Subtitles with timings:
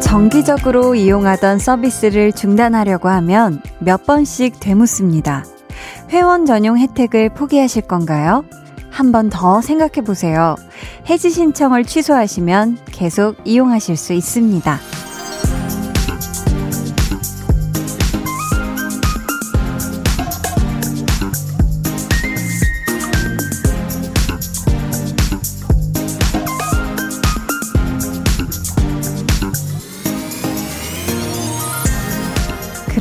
[0.00, 5.44] 정기적으로 이용하던 서비스를 중단하려고 하면 몇 번씩 되묻습니다.
[6.10, 8.44] 회원 전용 혜택을 포기하실 건가요?
[8.90, 10.54] 한 번 더 생각해 보세요.
[11.10, 14.78] 해지 신청을 취소하시면 계속 이용하실 수 있습니다.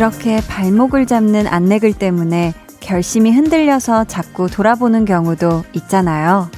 [0.03, 6.49] 그렇게 발목을 잡는 안내글 때문에 결심이 흔들려서 자꾸 돌아보는 경우도 있잖아요.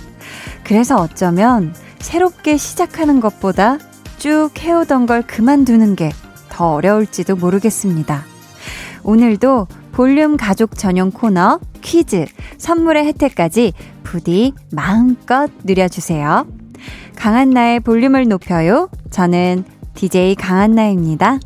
[0.64, 3.78] 그래서 어쩌면 새롭게 시작하는 것보다
[4.18, 6.12] 쭉 해오던 걸 그만두는 게
[6.56, 8.24] 더 어려울지도 모르겠습니다.
[9.04, 12.26] 오늘도 볼륨 가족 전용 코너, 퀴즈,
[12.58, 13.74] 선물의 혜택까지
[14.04, 16.48] 부디 마음껏 누려주세요.
[17.16, 18.90] 강한나의 볼륨을 높여요.
[19.12, 21.38] 저는 DJ 강한나입니다.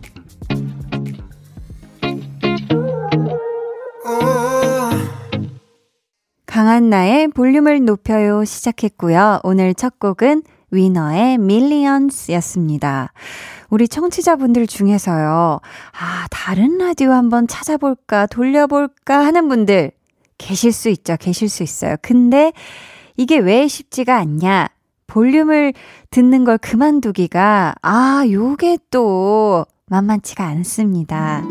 [6.60, 9.40] 강한나의 볼륨을 높여요 시작했고요.
[9.44, 13.14] 오늘 첫 곡은 위너의 밀리언스였습니다.
[13.70, 15.62] 우리 청취자분들 중에서요.
[15.62, 19.92] 아, 다른 라디오 한번 찾아볼까, 돌려볼까 하는 분들
[20.38, 21.16] 계실 수 있죠.
[21.18, 21.96] 계실 수 있어요.
[22.02, 22.52] 근데
[23.16, 24.68] 이게 왜 쉽지가 않냐?
[25.08, 25.74] 볼륨을
[26.12, 31.42] 듣는 걸 그만두기가, 아, 요게 또 만만치가 않습니다.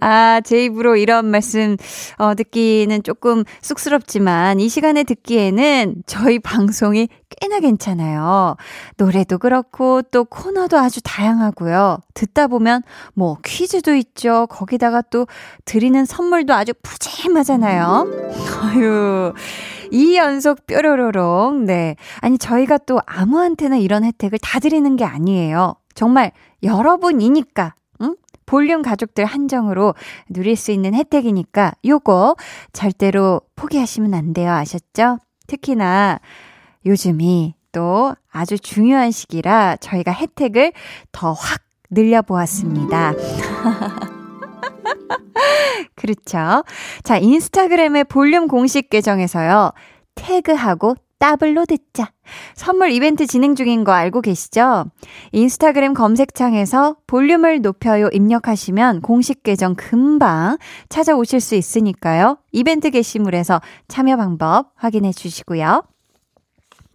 [0.00, 1.76] 아, 제 입으로 이런 말씀,
[2.18, 7.08] 어, 듣기는 조금 쑥스럽지만, 이 시간에 듣기에는 저희 방송이
[7.40, 8.56] 꽤나 괜찮아요.
[8.98, 11.98] 노래도 그렇고, 또 코너도 아주 다양하고요.
[12.12, 12.82] 듣다 보면,
[13.14, 14.46] 뭐, 퀴즈도 있죠.
[14.50, 15.26] 거기다가 또
[15.64, 18.06] 드리는 선물도 아주 푸짐하잖아요.
[18.60, 19.32] 아유.
[19.90, 21.64] 이 연속 뾰로로롱.
[21.64, 21.96] 네.
[22.20, 25.76] 아니, 저희가 또 아무한테나 이런 혜택을 다 드리는 게 아니에요.
[25.94, 26.32] 정말
[26.62, 27.74] 여러분이니까
[28.46, 29.94] 볼륨 가족들 한정으로
[30.28, 32.36] 누릴 수 있는 혜택이니까 요거
[32.72, 34.52] 절대로 포기하시면 안 돼요.
[34.52, 35.18] 아셨죠?
[35.46, 36.20] 특히나
[36.86, 40.72] 요즘이 또 아주 중요한 시기라 저희가 혜택을
[41.12, 41.60] 더 확
[41.90, 43.14] 늘려보았습니다.
[45.94, 46.64] 그렇죠.
[47.02, 49.72] 자, 인스타그램의 볼륨 공식 계정에서요.
[50.14, 52.10] 태그하고 따블로 듣자.
[52.54, 54.84] 선물 이벤트 진행 중인 거 알고 계시죠?
[55.32, 60.58] 인스타그램 검색창에서 볼륨을 높여요 입력하시면 공식 계정 금방
[60.90, 62.36] 찾아오실 수 있으니까요.
[62.52, 65.84] 이벤트 게시물에서 참여 방법 확인해 주시고요.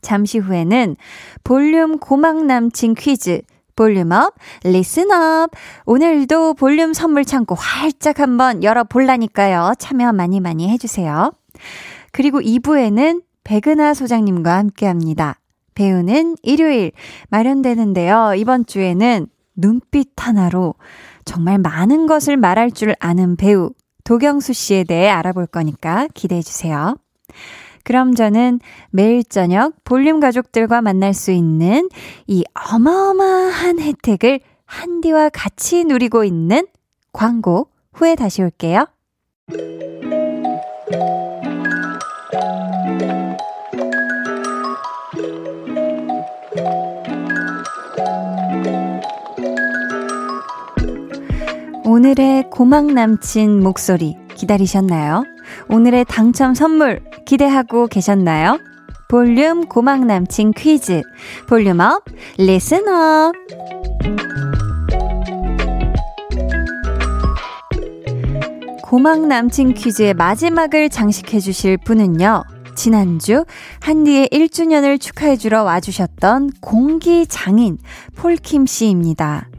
[0.01, 0.95] 잠시 후에는
[1.43, 3.41] 볼륨 고막 남친 퀴즈
[3.75, 5.49] 볼륨업, Listen up.
[5.87, 9.73] 오늘도 볼륨 선물 창고 활짝 한번 열어볼라니까요.
[9.79, 11.31] 참여 많이 많이 해주세요.
[12.11, 15.39] 그리고 2부에는 백은하 소장님과 함께 합니다.
[15.73, 16.91] 배우는 일요일
[17.29, 18.35] 마련되는데요.
[18.37, 20.75] 이번 주에는 눈빛 하나로
[21.25, 23.71] 정말 많은 것을 말할 줄 아는 배우
[24.03, 26.95] 도경수 씨에 대해 알아볼 거니까 기대해 주세요.
[27.83, 28.59] 그럼 저는
[28.91, 31.89] 매일 저녁 볼륨 가족들과 만날 수 있는
[32.27, 36.67] 이 어마어마한 혜택을 한디와 같이 누리고 있는
[37.13, 38.85] 광고 후에 다시 올게요.
[51.89, 55.23] 오늘의 고막 남친 목소리 기다리셨나요?
[55.69, 58.59] 오늘의 당첨 선물 기대하고 계셨나요?
[59.09, 61.01] 볼륨 고막 남친 퀴즈
[61.47, 62.05] volume up
[62.37, 63.33] listen up
[68.83, 72.43] 고막 남친 퀴즈의 마지막을 장식해 주실 분은요.
[72.75, 73.45] 지난주
[73.81, 77.79] 한디의 1주년을 축하해 주러 와주셨던 공기 장인
[78.15, 79.49] 폴킴 씨입니다.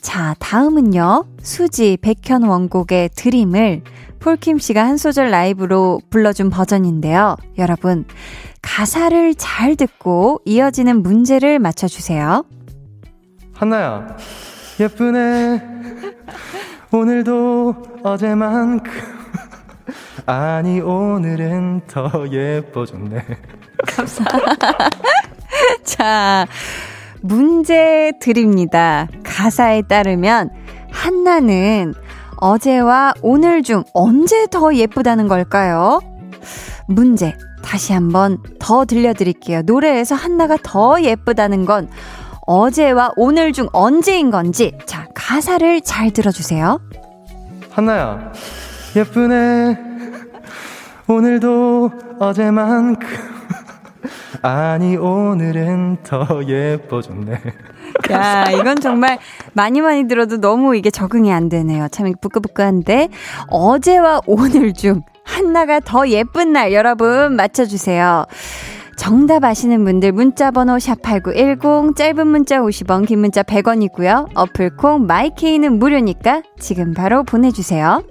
[0.00, 1.24] 자, 다음은요.
[1.42, 3.82] 수지 백현 원곡의 Dream을
[4.18, 7.36] 폴킴 씨가 한 소절 라이브로 불러준 버전인데요.
[7.58, 8.04] 여러분,
[8.62, 12.44] 가사를 잘 듣고 이어지는 문제를 맞춰주세요.
[13.54, 14.16] 한나야,
[14.78, 15.62] 예쁘네.
[16.92, 18.92] 오늘도 어제만큼.
[20.26, 23.24] 아니, 오늘은 더 예뻐졌네.
[23.86, 24.24] 감사.
[25.84, 26.46] 자,
[27.22, 29.08] 문제 드립니다.
[29.24, 30.50] 가사에 따르면
[30.90, 31.94] 한나는
[32.36, 36.00] 어제와 오늘 중 언제 더 예쁘다는 걸까요?
[36.88, 39.62] 문제 다시 한번 더 들려드릴게요.
[39.62, 41.88] 노래에서 한나가 더 예쁘다는 건
[42.46, 44.76] 어제와 오늘 중 언제인 건지.
[44.86, 46.80] 자, 가사를 잘 들어주세요.
[47.70, 48.32] 하나야,
[48.96, 49.78] 예쁘네.
[51.06, 53.39] 오늘도 어제만큼.
[54.42, 57.40] 아니, 오늘은 더 예뻐졌네.
[58.10, 59.18] 야, 이건 정말
[59.52, 61.88] 많이 많이 들어도 너무 이게 적응이 안 되네요.
[61.90, 63.08] 참 부끄부끄한데
[63.48, 68.26] 어제와 오늘 중 한나가 더 예쁜 날 여러분 맞춰주세요.
[68.96, 74.28] 정답 아시는 분들 문자 번호 샵8910 짧은 문자 50원 긴 문자 100원이고요.
[74.34, 78.02] 어플콩 마이케이는 무료니까 지금 바로 보내주세요.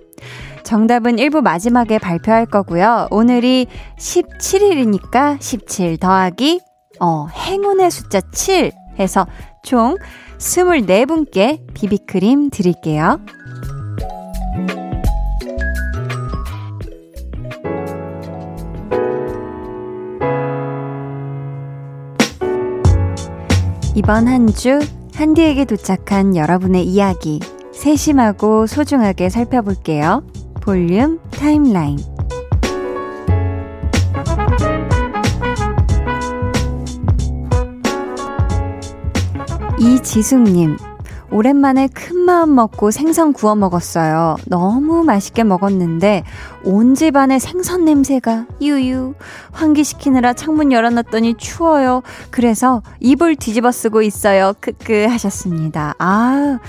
[0.69, 3.07] 정답은 1부 마지막에 발표할 거고요.
[3.09, 3.65] 오늘이
[3.97, 6.61] 17일이니까 17 더하기
[6.99, 9.25] 어, 행운의 숫자 7 해서
[9.63, 9.95] 총
[10.37, 13.19] 24분께 비비크림 드릴게요.
[23.95, 24.79] 이번 한 주
[25.15, 27.39] 한디에게 도착한 여러분의 이야기
[27.73, 30.23] 세심하고 소중하게 살펴볼게요.
[30.69, 31.97] 볼륨 타임라인.
[39.79, 40.77] 이지숙님,
[41.31, 44.37] 오랜만에 큰 마음 먹고 생선 구워 먹었어요.
[44.47, 46.23] 너무 맛있게 먹었는데
[46.63, 49.13] 온 집안에 생선 냄새가 유유.
[49.51, 52.01] 환기시키느라 창문 열어놨더니 추워요.
[52.31, 54.53] 그래서 이불 뒤집어 쓰고 있어요.
[54.59, 55.95] 크크 하셨습니다.
[55.99, 56.59] 아,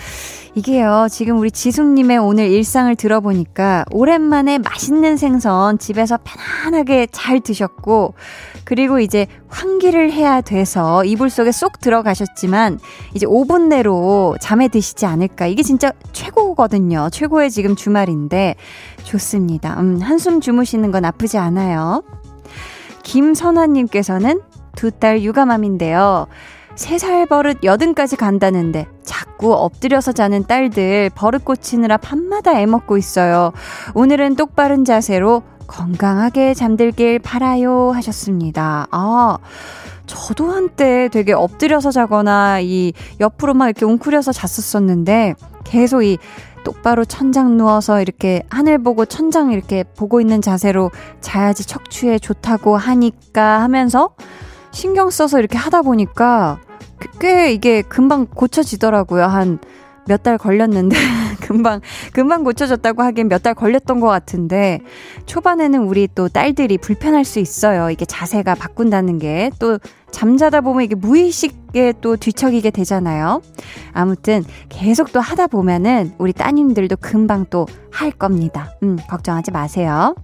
[0.55, 1.07] 이게요.
[1.11, 8.15] 지금 우리 지숙님의 오늘 일상을 들어보니까 오랜만에 맛있는 생선 집에서 편안하게 잘 드셨고
[8.71, 12.79] 그리고 이제 환기를 해야 돼서 이불 속에 쏙 들어가셨지만
[13.15, 15.49] 이제 5분 내로 잠에 드시지 않을까.
[15.49, 17.09] 이게 진짜 최고거든요.
[17.11, 18.55] 최고의 지금 주말인데
[19.03, 19.75] 좋습니다.
[19.81, 22.05] 음, 한숨 주무시는 건 나쁘지 않아요.
[23.03, 24.41] 김선화님께서는
[24.77, 26.29] 두 딸 육아맘인데요.
[26.77, 33.51] 3살 버릇 여든까지 간다는데 자꾸 엎드려서 자는 딸들 버릇 고치느라 밤마다 애먹고 있어요.
[33.95, 38.89] 오늘은 똑바른 자세로 건강하게 잠들길 바라요 하셨습니다.
[38.91, 39.39] 아,
[40.07, 46.19] 저도 한때 되게 엎드려서 자거나 이 옆으로 막 이렇게 웅크려서 잤었었는데 계속 이
[46.65, 50.91] 똑바로 천장 누워서 이렇게 하늘 보고 천장 이렇게 보고 있는 자세로
[51.21, 54.11] 자야지 척추에 좋다고 하니까 하면서
[54.73, 56.59] 신경 써서 이렇게 하다 보니까
[57.21, 59.25] 꽤 이게 금방 고쳐지더라고요.
[59.25, 59.59] 한
[60.07, 60.97] 몇 달 걸렸는데
[61.41, 61.81] 금방
[62.13, 64.81] 금방 고쳐졌다고 하기엔 몇달 걸렸던 것 같은데
[65.27, 67.91] 초반에는 우리 또 딸들이 불편할 수 있어요.
[67.91, 69.79] 이게 자세가 바꾼다는 게 또
[70.11, 73.41] 잠자다 보면 이게 무의식에 또 뒤척이게 되잖아요.
[73.93, 78.73] 아무튼 계속 또 하다 보면은 우리 따님들도 금방 또 할 겁니다.
[78.83, 80.15] 음, 걱정하지 마세요.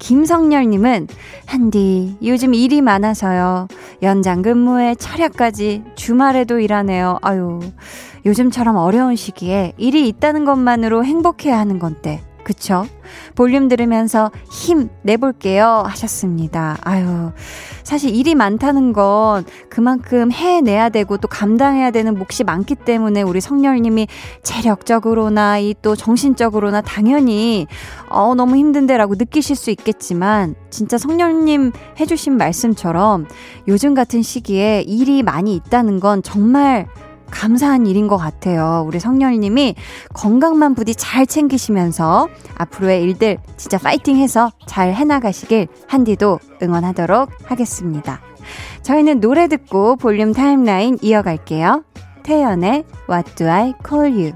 [0.00, 1.06] 김성열님은,
[1.46, 3.68] 한디, 요즘 일이 많아서요.
[4.02, 7.18] 연장 근무에 철야까지 주말에도 일하네요.
[7.22, 7.60] 아유,
[8.26, 12.86] 요즘처럼 어려운 시기에 일이 있다는 것만으로 행복해야 하는 건데, 그쵸?
[13.34, 16.76] 볼륨 들으면서 힘 내볼게요 하셨습니다.
[16.82, 17.32] 아유,
[17.82, 24.06] 사실 일이 많다는 건 그만큼 해내야 되고 또 감당해야 되는 몫이 많기 때문에 우리 성렬님이
[24.44, 27.66] 체력적으로나 이 또 정신적으로나 당연히
[28.08, 33.26] 어, 너무 힘든데 라고 느끼실 수 있겠지만 진짜 성렬님 해주신 말씀처럼
[33.68, 36.86] 요즘 같은 시기에 일이 많이 있다는 건 정말
[37.30, 38.84] 감사한 일인 것 같아요.
[38.86, 39.74] 우리 성렬님이
[40.14, 48.20] 건강만 부디 잘 챙기시면서 앞으로의 일들 진짜 파이팅 해서 잘 해나가시길 한디도 응원하도록 하겠습니다.
[48.82, 51.84] 저희는 노래 듣고 볼륨 타임라인 이어갈게요.
[52.22, 54.32] 태연의 What Do I Call You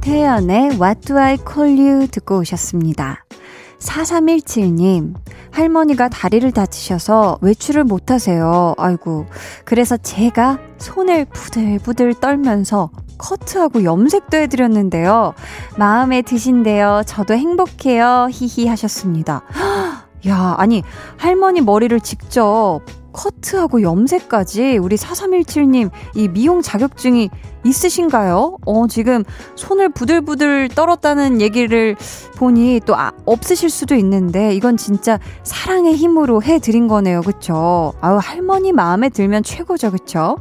[0.00, 3.23] 태연의 What Do I Call You 듣고 오셨습니다.
[3.84, 5.14] 4317님,
[5.50, 8.74] 할머니가 다리를 다치셔서 외출을 못 하세요.
[8.78, 9.26] 아이고.
[9.64, 15.34] 그래서 제가 손을 부들부들 떨면서 커트하고 염색도 해드렸는데요.
[15.76, 17.02] 마음에 드신대요.
[17.06, 18.28] 저도 행복해요.
[18.30, 19.42] 히히 하셨습니다.
[20.26, 20.82] 야, 아니,
[21.16, 22.80] 할머니 머리를 직접
[23.14, 27.30] 커트하고 염색까지 우리 4317님 이 미용 자격증이
[27.64, 28.58] 있으신가요?
[28.66, 31.96] 어, 지금 손을 부들부들 떨었다는 얘기를
[32.36, 37.22] 보니 또 아, 없으실 수도 있는데 이건 진짜 사랑의 힘으로 해드린 거네요.
[37.22, 37.94] 그쵸?
[38.02, 39.92] 아유, 할머니 마음에 들면 최고죠.
[39.92, 40.36] 그쵸?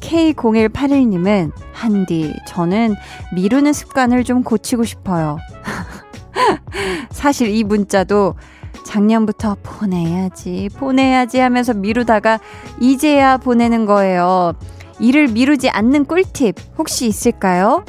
[0.00, 2.94] K0181님은 한디, 저는
[3.34, 5.38] 미루는 습관을 좀 고치고 싶어요.
[7.10, 8.34] 사실 이 문자도
[8.84, 12.40] 작년부터 보내야지, 보내야지 하면서 미루다가
[12.80, 14.52] 이제야 보내는 거예요.
[14.98, 17.84] 일을 미루지 않는 꿀팁 혹시 있을까요?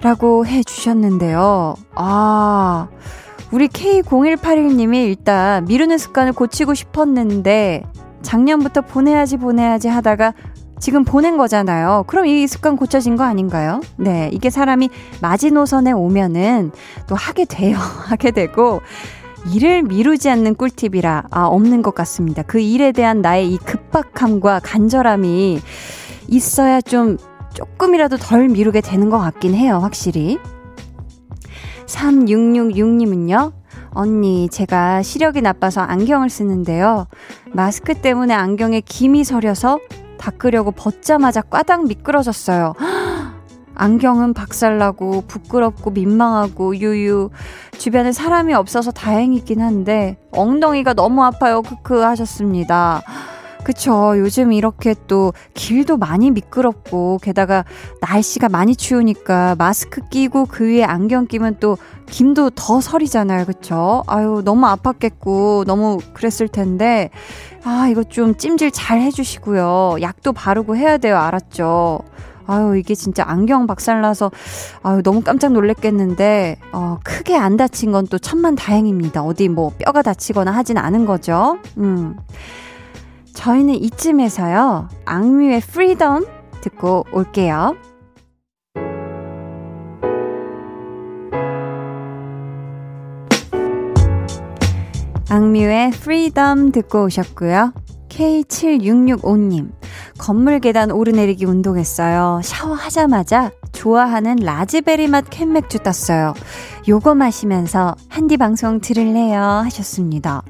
[0.00, 1.74] 라고 해 주셨는데요.
[1.94, 2.88] 아,
[3.52, 7.82] 우리 K0181님이 일단 미루는 습관을 고치고 싶었는데
[8.22, 10.32] 작년부터 보내야지 보내야지 하다가
[10.82, 12.02] 지금 보낸 거잖아요.
[12.08, 13.80] 그럼 이 습관 고쳐진 거 아닌가요?
[13.96, 14.28] 네.
[14.32, 16.72] 이게 사람이 마지노선에 오면은
[17.06, 17.76] 또 하게 돼요.
[18.08, 18.80] 하게 되고,
[19.50, 22.42] 일을 미루지 않는 꿀팁이라, 아, 없는 것 같습니다.
[22.42, 25.60] 그 일에 대한 나의 이 급박함과 간절함이
[26.28, 27.18] 있어야 좀
[27.54, 29.78] 조금이라도 덜 미루게 되는 것 같긴 해요.
[29.82, 30.38] 확실히.
[31.86, 33.52] 3666님은요,
[33.90, 37.06] 언니, 제가 시력이 나빠서 안경을 쓰는데요.
[37.52, 39.78] 마스크 때문에 안경에 김이 서려서
[40.18, 42.74] 닦으려고 벗자마자 꽈당 미끄러졌어요.
[43.74, 47.30] 안경은 박살나고 부끄럽고 민망하고 유유
[47.78, 53.02] 주변에 사람이 없어서 다행이긴 한데 엉덩이가 너무 아파요 크크 하셨습니다.
[53.64, 54.14] 그쵸.
[54.18, 57.64] 요즘 이렇게 또 길도 많이 미끄럽고, 게다가
[58.00, 63.46] 날씨가 많이 추우니까 마스크 끼고 그 위에 안경 끼면 또 김도 더 서리잖아요.
[63.46, 64.02] 그쵸?
[64.08, 67.10] 아유, 너무 아팠겠고, 너무 그랬을 텐데,
[67.64, 69.98] 아, 이거 좀 찜질 잘 해주시고요.
[70.02, 71.16] 약도 바르고 해야 돼요.
[71.18, 72.00] 알았죠?
[72.46, 74.30] 아유, 이게 진짜 안경 박살나서,
[74.82, 79.22] 아유, 너무 깜짝 놀랬겠는데, 어, 크게 안 다친 건 또 천만 다행입니다.
[79.22, 81.58] 어디 뭐 뼈가 다치거나 하진 않은 거죠.
[81.78, 82.16] 음.
[83.32, 86.26] 저희는 이쯤에서요, 악뮤의 Freedom
[86.60, 87.74] 듣고 올게요.
[95.30, 97.72] 악뮤의 Freedom 듣고 오셨고요.
[98.12, 99.70] K7665님,
[100.18, 102.40] 건물 계단 오르내리기 운동했어요.
[102.44, 106.34] 샤워하자마자 좋아하는 라즈베리 맛 캔맥주 땄어요.
[106.88, 109.40] 요거 마시면서 한디 방송 들을래요?
[109.40, 110.42] 하셨습니다.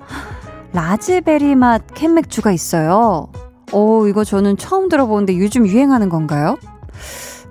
[0.73, 3.29] 라즈베리 맛 캔맥주가 있어요.
[3.73, 6.59] 오, 이거 저는 처음 들어보는데 요즘 유행하는 건가요?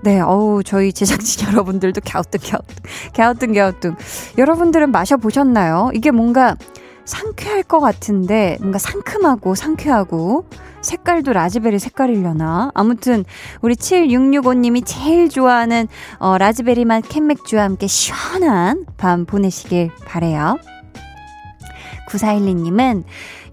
[0.04, 2.76] 네, 어우, 저희 제작진 여러분들도 갸우뚱, 갸우뚱,
[3.16, 3.96] 갸우뚱, 갸우뚱.
[4.38, 5.92] 여러분들은 마셔보셨나요?
[5.94, 6.56] 이게 뭔가
[7.06, 10.46] 상쾌할 것 같은데, 뭔가 상큼하고 상쾌하고,
[10.82, 12.72] 색깔도 라즈베리 색깔이려나?
[12.74, 13.26] 아무튼,
[13.62, 15.88] 우리 7665님이 제일 좋아하는,
[16.20, 20.58] 어, 라즈베리 맛 캔맥주와 함께 시원한 밤 보내시길 바래요
[22.08, 23.04] 9412님은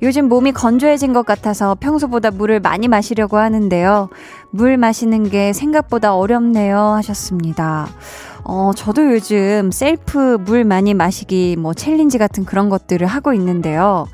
[0.02, 4.08] 요즘 몸이 건조해진 것 같아서 평소보다 물을 많이 마시려고 하는데요.
[4.50, 6.78] 물 마시는 게 생각보다 어렵네요.
[6.78, 7.88] 하셨습니다.
[8.44, 14.06] 어, 저도 요즘 셀프 물 많이 마시기 뭐 challenge 같은 그런 것들을 하고 있는데요.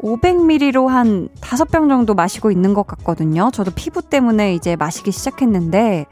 [0.00, 3.50] 500ml로 한 5병 정도 마시고 있는 것 같거든요.
[3.52, 6.06] 저도 피부 때문에 이제 마시기 시작했는데,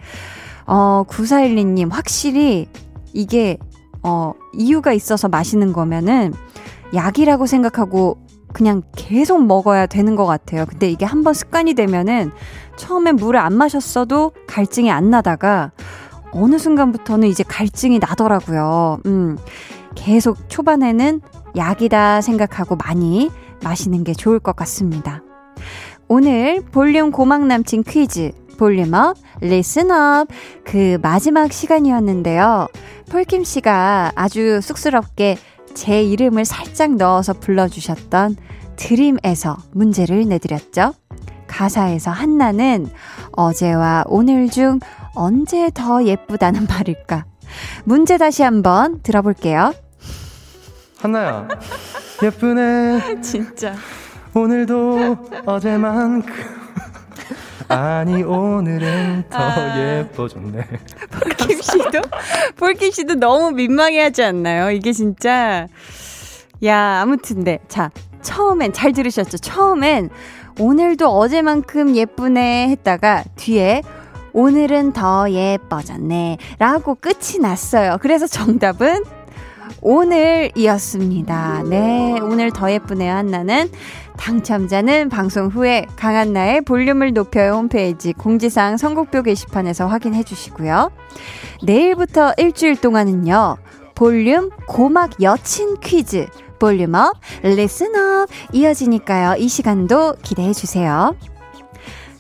[0.66, 2.68] 어, 9412님, 확실히
[3.12, 3.58] 이게,
[4.02, 6.32] 어, 이유가 있어서 마시는 거면은
[6.94, 8.18] 약이라고 생각하고
[8.52, 10.66] 그냥 계속 먹어야 되는 것 같아요.
[10.66, 12.30] 근데 이게 한번 습관이 되면은
[12.76, 15.72] 처음엔 물을 안 마셨어도 갈증이 안 나다가
[16.32, 19.00] 어느 순간부터는 이제 갈증이 나더라고요.
[19.06, 19.36] 음,
[19.94, 21.20] 계속 초반에는
[21.56, 23.30] 약이다 생각하고 많이
[23.62, 25.22] 마시는 게 좋을 것 같습니다.
[26.08, 30.28] 오늘 볼륨 고막 남친 퀴즈 volume up, listen up
[30.64, 32.68] 그 마지막 시간이었는데요.
[33.10, 35.36] 폴킴 씨가 아주 쑥스럽게
[35.74, 38.36] 제 이름을 살짝 넣어서 불러주셨던
[38.76, 40.94] Dream에서 문제를 내드렸죠.
[41.46, 42.88] 가사에서 한나는
[43.32, 44.80] 어제와 오늘 중
[45.14, 47.26] 언제 더 예쁘다는 말일까?
[47.84, 49.74] 문제 다시 한번 들어볼게요.
[50.98, 51.48] 한나야,
[52.22, 53.20] 예쁘네.
[53.20, 53.74] 진짜.
[54.34, 56.61] 오늘도 어제만큼.
[57.68, 59.78] 아니 오늘은 더 아.
[59.78, 60.66] 예뻐졌네.
[61.10, 62.00] 폴킴 씨도
[62.56, 64.70] 폴킴 씨도 너무 민망해하지 않나요?
[64.70, 65.66] 이게 진짜
[66.64, 67.58] 야 아무튼 네.
[67.68, 67.90] 자
[68.22, 69.38] 처음엔 잘 들으셨죠?
[69.38, 70.10] 처음엔
[70.58, 73.82] 오늘도 어제만큼 예쁘네 했다가 뒤에
[74.32, 77.98] 오늘은 더 예뻐졌네 라고 끝이 났어요.
[78.00, 79.04] 그래서 정답은
[79.80, 81.64] 오늘이었습니다.
[81.68, 83.70] 네, 오늘 더 예쁘네요, 한나는.
[84.16, 90.92] 당첨자는 방송 후에 강한나의 볼륨을 높여요 홈페이지 공지사항 선곡표 게시판에서 확인해 주시고요.
[91.64, 93.56] 내일부터 일주일 동안은요,
[93.94, 96.26] 볼륨 고막 여친 퀴즈,
[96.58, 99.36] volume up, listen up 이어지니까요.
[99.38, 101.16] 이 시간도 기대해 주세요.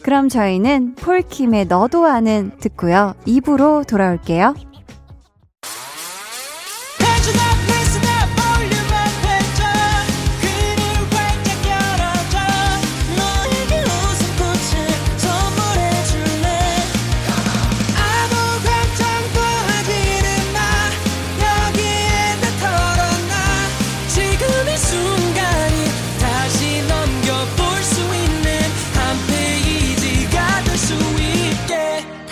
[0.02, 3.14] 그럼 저희는 폴킴의 너도 아는 듣고요.
[3.24, 4.54] 2부로 돌아올게요.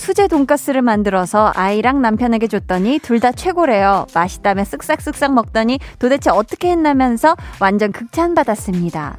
[0.00, 4.06] 수제 돈가스를 만들어서 아이랑 남편에게 줬더니 둘 다 최고래요.
[4.14, 9.18] 맛있다며 쓱싹쓱싹 먹더니 도대체 어떻게 했나면서 완전 극찬받았습니다.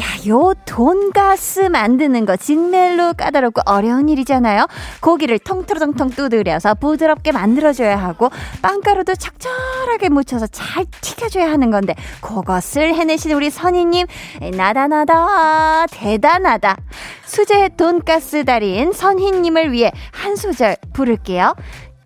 [0.00, 4.66] 야, 요 돈가스 만드는 거 정말로 까다롭고 어려운 일이잖아요.
[5.00, 8.30] 고기를 통트렁통 두드려서 부드럽게 만들어줘야 하고
[8.62, 14.06] 빵가루도 적절하게 묻혀서 잘 튀겨줘야 하는 건데 그것을 해내신 우리 선희님
[14.54, 16.76] 나다나다 대단하다.
[17.24, 21.54] 수제 돈가스 달인 선희님을 위해 한 소절 부를게요.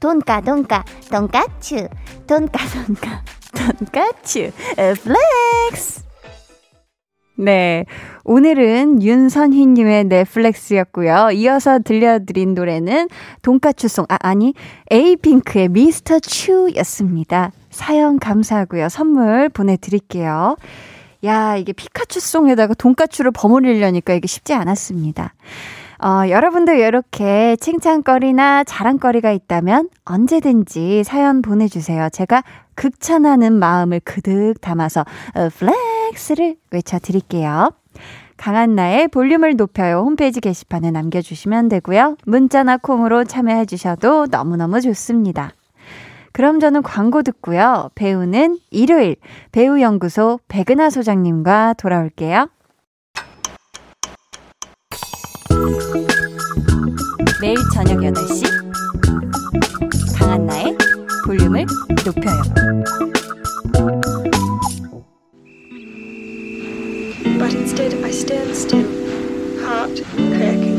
[0.00, 1.88] 돈까 돈까 돈까츠
[2.26, 3.22] 돈까 돈까
[3.54, 6.11] 돈까츠 flex
[7.34, 7.86] 네.
[8.24, 11.30] 오늘은 윤선희님의 flex였고요.
[11.32, 13.08] 이어서 들려드린 노래는
[13.42, 14.54] 돈까추송, 아, 아니,
[14.90, 16.20] 에이핑크의 Mr.
[16.20, 17.52] Chu였습니다.
[17.70, 18.88] 사연 감사하고요.
[18.88, 20.56] 선물 보내드릴게요.
[21.24, 25.34] 야, 이게 피카츄송에다가 돈까추를 버무리려니까 이게 쉽지 않았습니다.
[26.04, 32.08] 어, 여러분도 이렇게 칭찬거리나 자랑거리가 있다면 언제든지 사연 보내주세요.
[32.10, 32.42] 제가
[32.74, 35.48] 극찬하는 마음을 그득 담아서 어,
[36.12, 37.72] flex를 외쳐드릴게요.
[38.36, 42.16] 강한나의 볼륨을 높여요 홈페이지 게시판에 남겨주시면 되고요.
[42.24, 45.52] 문자나 콩으로 참여해 주셔도 너무너무 좋습니다.
[46.32, 47.90] 그럼 저는 광고 듣고요.
[47.94, 49.16] 배우는 일요일
[49.52, 52.48] 배우연구소 백은하 소장님과 돌아올게요.
[57.40, 58.44] 매일 저녁 8시
[60.18, 60.76] 강한나의
[61.26, 61.66] 볼륨을
[62.04, 63.11] 높여요.
[67.72, 68.84] Instead I stand still,
[69.64, 70.04] heart
[70.36, 70.76] cracking.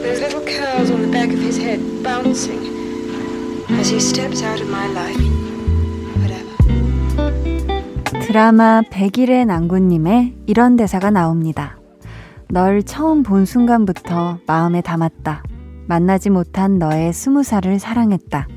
[0.00, 2.64] Those little curls on the back of his head bouncing
[3.68, 5.20] as he steps out of my life.
[8.26, 11.78] 드라마 백일의 난구님의 이런 대사가 나옵니다.
[12.48, 15.42] 널 처음 본 순간부터 마음에 담았다.
[15.86, 18.48] 만나지 못한 너의 스무 살을 사랑했다.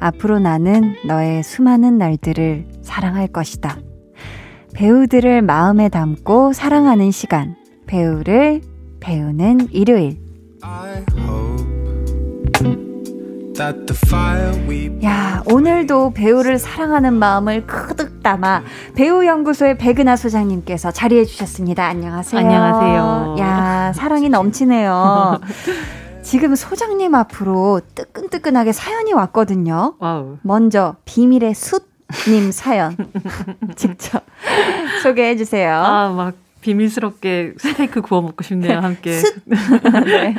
[0.00, 3.76] 앞으로 나는 너의 수많은 날들을 사랑할 것이다.
[4.74, 7.54] 배우들을 마음에 담고 사랑하는 시간.
[7.86, 8.60] 배우를
[8.98, 10.18] 배우는 일요일.
[15.04, 18.62] 야, 오늘도 배우를 사랑하는 마음을 그득 담아
[18.96, 21.86] 배우연구소의 백은하 소장님께서 자리해 주셨습니다.
[21.86, 22.40] 안녕하세요.
[22.40, 23.36] 안녕하세요.
[23.38, 25.38] 야, 사랑이 넘치네요.
[26.22, 29.94] 지금 소장님 앞으로 뜨끈뜨끈하게 사연이 왔거든요.
[30.00, 30.38] 와우.
[30.42, 31.93] 먼저 비밀의 숲
[32.28, 32.96] 님 사연
[33.76, 34.24] 직접
[35.02, 35.74] 소개해 주세요.
[35.74, 39.20] 아, 막 비밀스럽게 스테이크 구워 먹고 싶네요, 함께.
[40.06, 40.34] 네.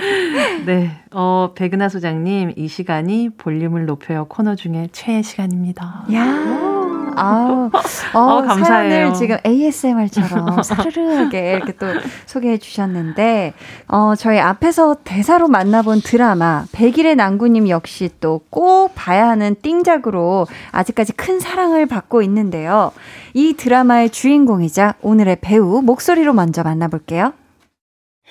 [0.66, 0.92] 네.
[1.12, 6.06] 어, 백은하 소장님, 이 시간이 볼륨을 높여요 코너 중에 최애 시간입니다.
[6.14, 6.85] 야.
[7.18, 7.70] 아우,
[8.14, 8.64] 어, 어, 감사해요.
[8.90, 11.88] 사연을 지금 ASMR처럼 사르르하게 이렇게 또
[12.26, 13.54] 소개해 주셨는데,
[13.88, 21.14] 어, 저희 앞에서 대사로 만나본 드라마, 백일의 난구님 역시 또 꼭 봐야 하는 띵작으로 아직까지
[21.14, 22.92] 큰 사랑을 받고 있는데요.
[23.34, 27.34] 이 드라마의 주인공이자 오늘의 배우 목소리로 먼저 만나볼게요.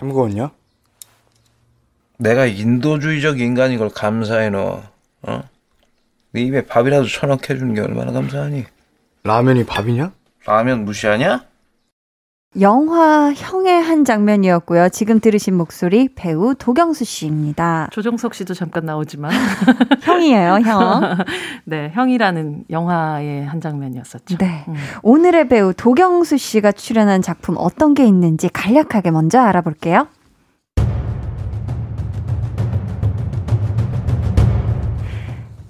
[0.00, 0.50] 햄고원요?
[2.18, 4.82] 내가 인도주의적 인간인 걸 감사해 너.
[5.22, 5.42] 어?
[6.32, 8.64] 네 입에 밥이라도 쳐넣게 해주는 게 얼마나 감사하니?
[9.26, 10.12] 라면이 밥이냐?
[10.44, 11.46] 라면 무시하냐?
[12.60, 14.90] 영화 형의 한 장면이었고요.
[14.90, 17.88] 지금 들으신 목소리 배우 도경수 씨입니다.
[17.90, 19.32] 조정석 씨도 잠깐 나오지만
[20.04, 21.16] 형이에요, 형.
[21.64, 24.36] 네, 형이라는 영화의 한 장면이었었죠.
[24.36, 24.66] 네.
[24.68, 24.74] 음.
[25.02, 30.06] 오늘의 배우 도경수 씨가 출연한 작품 어떤 게 있는지 간략하게 먼저 알아볼게요.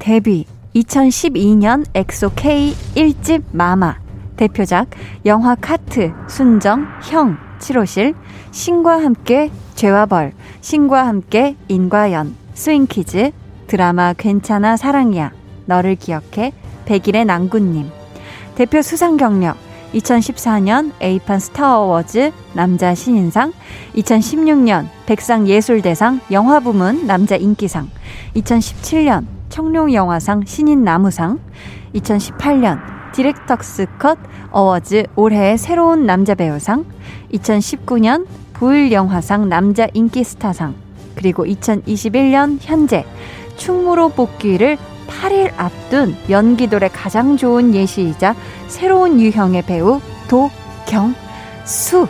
[0.01, 3.97] 데뷔 2012년 엑소 K 1집 마마.
[4.37, 4.89] 대표작
[5.25, 8.15] 영화 카트 순정 형 7호실
[8.51, 13.31] 신과 함께 죄와 벌 신과 함께 인과 연 Swing Kids
[13.69, 15.31] 드라마 괜찮아 사랑이야
[15.67, 16.53] 너를 기억해
[16.87, 17.89] 백일의 낭군님.
[18.57, 19.57] 대표 수상 경력
[19.95, 23.53] 2014년 APAN Star Awards 남자 신인상,
[23.95, 27.89] 2016년 백상 예술대상 영화 부문 남자 인기상,
[28.35, 31.39] 2017년 청룡영화상 신인남우상,
[31.95, 32.81] 2018년
[33.13, 34.19] Director's Cut
[34.51, 36.85] Awards 올해의 새로운 남자 배우상,
[37.33, 40.75] 2019년 부일영화상 남자 인기스타상,
[41.15, 43.07] 그리고 2021년 현재
[43.57, 48.35] 충무로 뽑기를 8일 앞둔 연기돌의 가장 좋은 예시이자
[48.67, 52.09] 새로운 유형의 배우 도경수.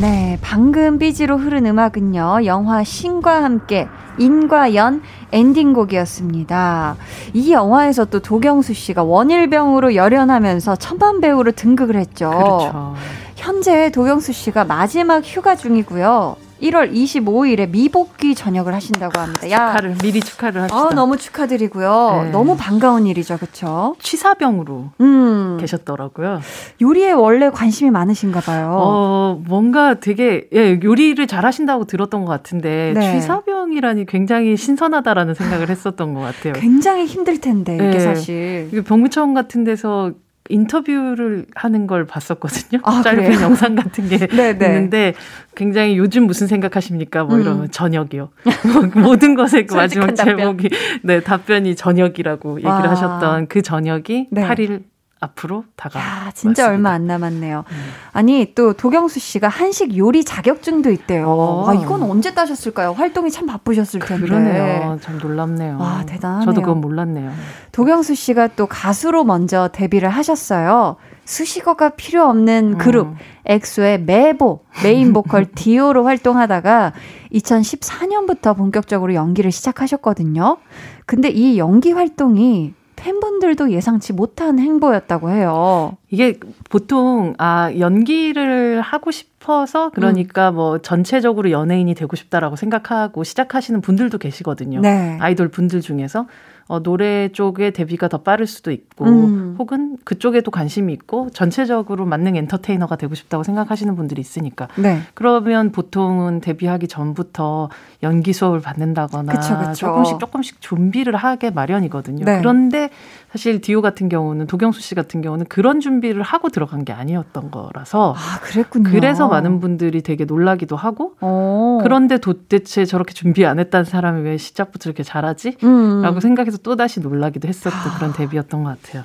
[0.00, 6.96] 네, 방금 삐지로 흐른 음악은요, 영화 신과 함께 인과 연 엔딩곡이었습니다.
[7.34, 12.30] 이 영화에서 또 도경수 씨가 원일병으로 열연하면서 천만 배우로 등극을 했죠.
[12.30, 12.94] 그렇죠.
[13.34, 16.36] 현재 도경수 씨가 마지막 휴가 중이고요.
[16.62, 19.50] 1월 25일에 미복귀 전역을 하신다고 합니다.
[19.50, 20.88] 야, 축하를 미리 축하를 합시다.
[20.90, 22.22] 아, 너무 축하드리고요.
[22.24, 22.30] 네.
[22.30, 23.94] 너무 반가운 일이죠, 그렇죠?
[24.00, 26.40] 취사병으로 음, 계셨더라고요.
[26.82, 28.70] 요리에 원래 관심이 많으신가 봐요.
[28.72, 33.12] 어, 뭔가 되게, 예, 요리를 잘 하신다고 들었던 것 같은데, 네.
[33.20, 36.54] 취사병이라니 굉장히 신선하다라는 생각을 했었던 것 같아요.
[36.54, 38.00] 굉장히 힘들 텐데 이게 네.
[38.00, 38.84] 사실.
[38.86, 40.12] 병무청 같은 데서
[40.48, 42.80] 인터뷰를 하는 걸 봤었거든요.
[42.84, 43.40] 아, 짧은 그래요?
[43.42, 44.66] 영상 같은 게 네, 네.
[44.66, 45.14] 있는데
[45.54, 47.24] 굉장히 요즘 무슨 생각하십니까?
[47.24, 47.40] 뭐 음.
[47.42, 48.30] 이러면 저녁이요.
[48.72, 50.36] 뭐 모든 것의 그 마지막 답변.
[50.38, 50.70] 제목이
[51.02, 52.90] 네 답변이 저녁이라고 얘기를 와.
[52.90, 54.46] 하셨던 그 저녁이 네.
[54.48, 54.82] 8일
[55.20, 55.98] 앞으로 다가.
[55.98, 57.64] 야, 진짜 얼마 안 남았네요.
[57.68, 57.76] 음.
[58.12, 61.28] 아니, 또 도경수 씨가 한식 요리 자격증도 있대요.
[61.28, 61.64] 어.
[61.66, 62.92] 와, 이건 언제 따셨을까요?
[62.92, 64.26] 활동이 참 바쁘셨을 텐데.
[64.26, 64.98] 그러네요.
[65.00, 65.78] 참 놀랍네요.
[65.78, 66.46] 와, 대단하네요.
[66.46, 67.32] 저도 그건 몰랐네요.
[67.72, 70.96] 도경수 씨가 또 가수로 먼저 데뷔를 하셨어요.
[71.24, 73.16] 수식어가 필요 없는 그룹 음.
[73.44, 76.94] 엑소의 메보 메인 보컬 디오로 활동하다가
[77.34, 80.56] 2014년부터 본격적으로 연기를 시작하셨거든요.
[81.04, 85.96] 근데 이 연기 활동이 팬분들도 예상치 못한 행보였다고 해요.
[86.10, 89.90] 이게 보통 아 연기를 하고 싶어서 음.
[89.94, 94.80] 그러니까 뭐 전체적으로 연예인이 되고 싶다라고 생각하고 시작하시는 분들도 계시거든요.
[94.80, 95.16] 네.
[95.20, 96.26] 아이돌 분들 중에서
[96.68, 99.56] 어, 노래 쪽에 데뷔가 더 빠를 수도 있고 음.
[99.58, 105.00] 혹은 그쪽에도 관심이 있고 전체적으로 만능 엔터테이너가 되고 싶다고 생각하시는 분들이 있으니까 네.
[105.14, 107.70] 그러면 보통은 데뷔하기 전부터
[108.02, 109.72] 연기 수업을 받는다거나 그쵸, 그쵸.
[109.72, 112.26] 조금씩 조금씩 준비를 하게 마련이거든요.
[112.26, 112.38] 네.
[112.38, 112.90] 그런데
[113.30, 118.14] 사실 디오 같은 경우는 도경수 씨 같은 경우는 그런 준비를 하고 들어간 게 아니었던 거라서
[118.14, 118.90] 아, 그랬군요.
[118.90, 121.78] 그래서 많은 분들이 되게 놀라기도 하고 어.
[121.82, 125.56] 그런데 도대체 저렇게 준비 안 했다는 사람이 왜 시작부터 이렇게 잘하지?
[125.62, 126.02] 음.
[126.02, 129.04] 라고 생각해서 또다시 놀라기도 했었던 그런 데뷔였던 것 같아요.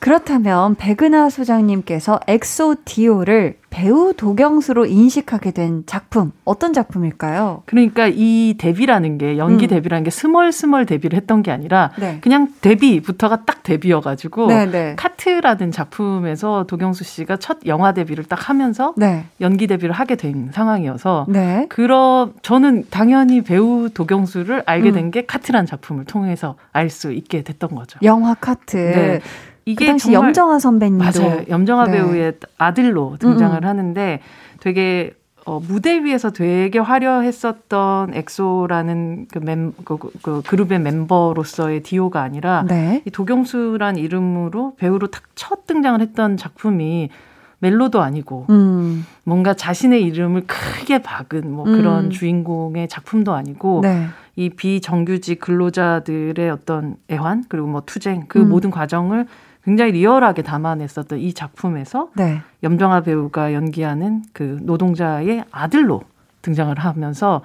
[0.00, 7.64] 그렇다면 백은하 소장님께서 엑소 디오를 배우 도경수로 인식하게 된 작품 어떤 작품일까요?
[7.66, 9.68] 그러니까 이 데뷔라는 게 연기 음.
[9.68, 12.18] 데뷔라는 게 스멀스멀 데뷔를 했던 게 아니라 네.
[12.22, 14.94] 그냥 데뷔부터가 딱 데뷔여가지고 네네.
[14.96, 19.26] 카트라는 작품에서 도경수 씨가 첫 영화 데뷔를 딱 하면서 네.
[19.42, 21.66] 연기 데뷔를 하게 된 상황이어서 네.
[21.68, 24.94] 그러 저는 당연히 배우 도경수를 알게 음.
[24.94, 27.98] 된게 카트라는 작품을 통해서 알 수 있게 됐던 거죠.
[28.02, 29.20] 영화 카트.
[29.68, 29.74] 네.
[29.74, 31.44] 그 이게 당시 정말 염정아 선배님도 맞아요.
[31.48, 31.92] 염정아 네.
[31.92, 33.68] 배우의 아들로 등장을 음, 음.
[33.68, 34.20] 하는데
[34.60, 35.12] 되게
[35.44, 42.64] 어, 무대 위에서 되게 화려했었던 엑소라는 그, 멤, 그, 그, 그 그룹의 멤버로서의 디오가 아니라
[42.68, 43.02] 네.
[43.06, 47.08] 이 도경수란 이름으로 배우로 딱 첫 등장을 했던 작품이
[47.60, 49.06] 멜로도 아니고 음.
[49.24, 52.10] 뭔가 자신의 이름을 크게 박은 뭐 그런 음.
[52.10, 54.06] 주인공의 작품도 아니고 네.
[54.36, 58.50] 이 비정규직 근로자들의 어떤 애환 그리고 뭐 투쟁 그 음.
[58.50, 59.26] 모든 과정을
[59.68, 62.40] 굉장히 리얼하게 담아냈었던 이 작품에서 네.
[62.62, 66.04] 염정아 배우가 연기하는 그 노동자의 아들로
[66.40, 67.42] 등장을 하면서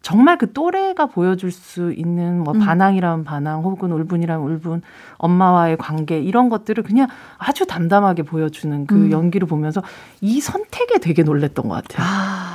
[0.00, 2.60] 정말 그 또래가 보여줄 수 있는 뭐 음.
[2.60, 4.82] 반항이라면 반항 혹은 울분이라면 울분
[5.16, 7.08] 엄마와의 관계 이런 것들을 그냥
[7.38, 9.10] 아주 담담하게 보여주는 그 음.
[9.10, 9.82] 연기를 보면서
[10.20, 12.06] 이 선택에 되게 놀랬던 것 같아요.
[12.08, 12.53] 아,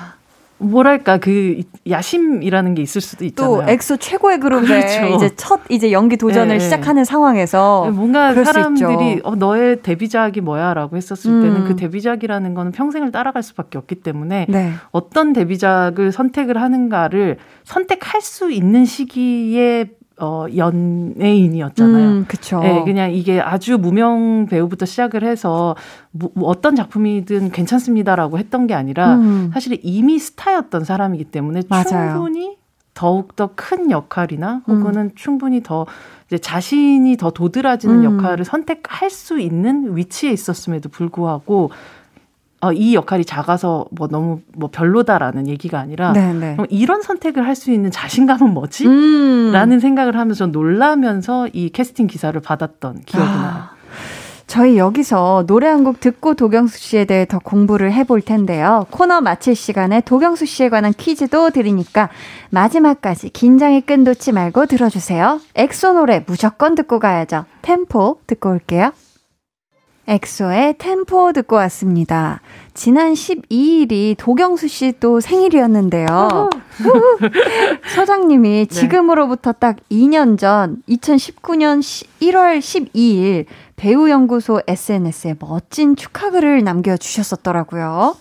[0.59, 3.63] 뭐랄까 그 야심이라는 게 있을 수도 있잖아요.
[3.65, 5.15] 또 엑소 최고의 그룹에 그렇죠.
[5.15, 6.59] 이제 첫 이제 연기 도전을 네.
[6.59, 9.21] 시작하는 상황에서 뭔가 그럴 수 사람들이.
[9.23, 11.41] 어, 너의 데뷔작이 뭐야라고 했었을 음.
[11.41, 14.73] 때는 그 데뷔작이라는 거는 평생을 따라갈 수밖에 없기 때문에 네.
[14.91, 22.07] 어떤 데뷔작을 선택을 하는가를 선택할 수 있는 시기에 어, 연예인이었잖아요.
[22.09, 22.59] 음, 그쵸.
[22.59, 25.75] 네, 그냥 이게 아주 무명 배우부터 시작을 해서
[26.11, 29.51] 뭐, 뭐 어떤 작품이든 괜찮습니다라고 했던 게 아니라 음.
[29.53, 32.13] 사실 이미 스타였던 사람이기 때문에 맞아요.
[32.13, 32.57] 충분히
[32.93, 34.81] 더욱 더 큰 역할이나 음.
[34.81, 35.85] 혹은 충분히 더
[36.27, 38.17] 이제 자신이 더 도드라지는 음.
[38.17, 41.71] 역할을 선택할 수 있는 위치에 있었음에도 불구하고
[42.61, 46.53] 어, 이 역할이 작아서 뭐 너무 뭐 별로다라는 얘기가 아니라 네, 네.
[46.53, 48.85] 그럼 이런 선택을 할 수 있는 자신감은 뭐지?
[48.87, 49.51] 음.
[49.53, 53.39] 라는 생각을 하면서 놀라면서 이 캐스팅 기사를 받았던 기억이 나요.
[53.47, 53.71] 아,
[54.47, 58.87] 저희 여기서 노래 한 곡 듣고 도경수 씨에 대해 더 공부를 해볼 텐데요.
[58.89, 62.09] 코너 마칠 시간에 도경수 씨에 관한 퀴즈도 드리니까
[62.49, 65.39] 마지막까지 긴장의 끈 놓지 말고 들어주세요.
[65.55, 67.45] 엑소 노래 무조건 듣고 가야죠.
[67.61, 68.91] 템포 듣고 올게요.
[70.09, 72.41] 엑소의 템포 듣고 왔습니다.
[72.73, 76.49] 지난 12일이 도경수 씨 또 생일이었는데요.
[77.93, 81.79] 소장님이 지금으로부터 딱 2년 전 2019년
[82.21, 83.45] 1월 12일
[83.75, 88.15] 배우연구소 SNS에 멋진 축하글을 남겨주셨었더라고요.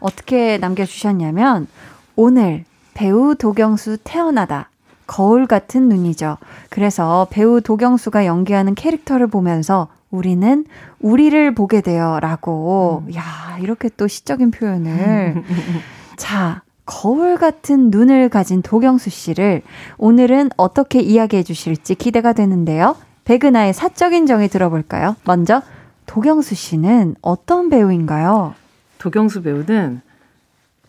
[0.00, 1.68] 어떻게 남겨주셨냐면,
[2.16, 2.64] 오늘
[2.94, 4.68] 배우 도경수 태어나다.
[5.06, 6.38] 거울 같은 눈이죠.
[6.70, 10.64] 그래서 배우 도경수가 연기하는 캐릭터를 보면서 우리는
[10.98, 12.18] 우리를 보게 돼요.
[12.20, 13.04] 라고.
[13.06, 13.14] 음.
[13.14, 15.42] 야, 이렇게 또 시적인 표현을.
[16.16, 19.62] 자, 거울 같은 눈을 가진 도경수 씨를
[19.96, 22.96] 오늘은 어떻게 이야기해 주실지 기대가 되는데요.
[23.24, 25.14] 백은하의 사적인 정의 들어볼까요?
[25.24, 25.62] 먼저,
[26.06, 28.54] 도경수 씨는 어떤 배우인가요?
[28.98, 30.00] 도경수 배우는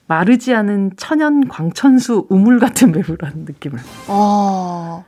[0.07, 3.79] 마르지 않은 천연 광천수 우물 같은 배우라는 느낌을.
[4.07, 5.05] 어.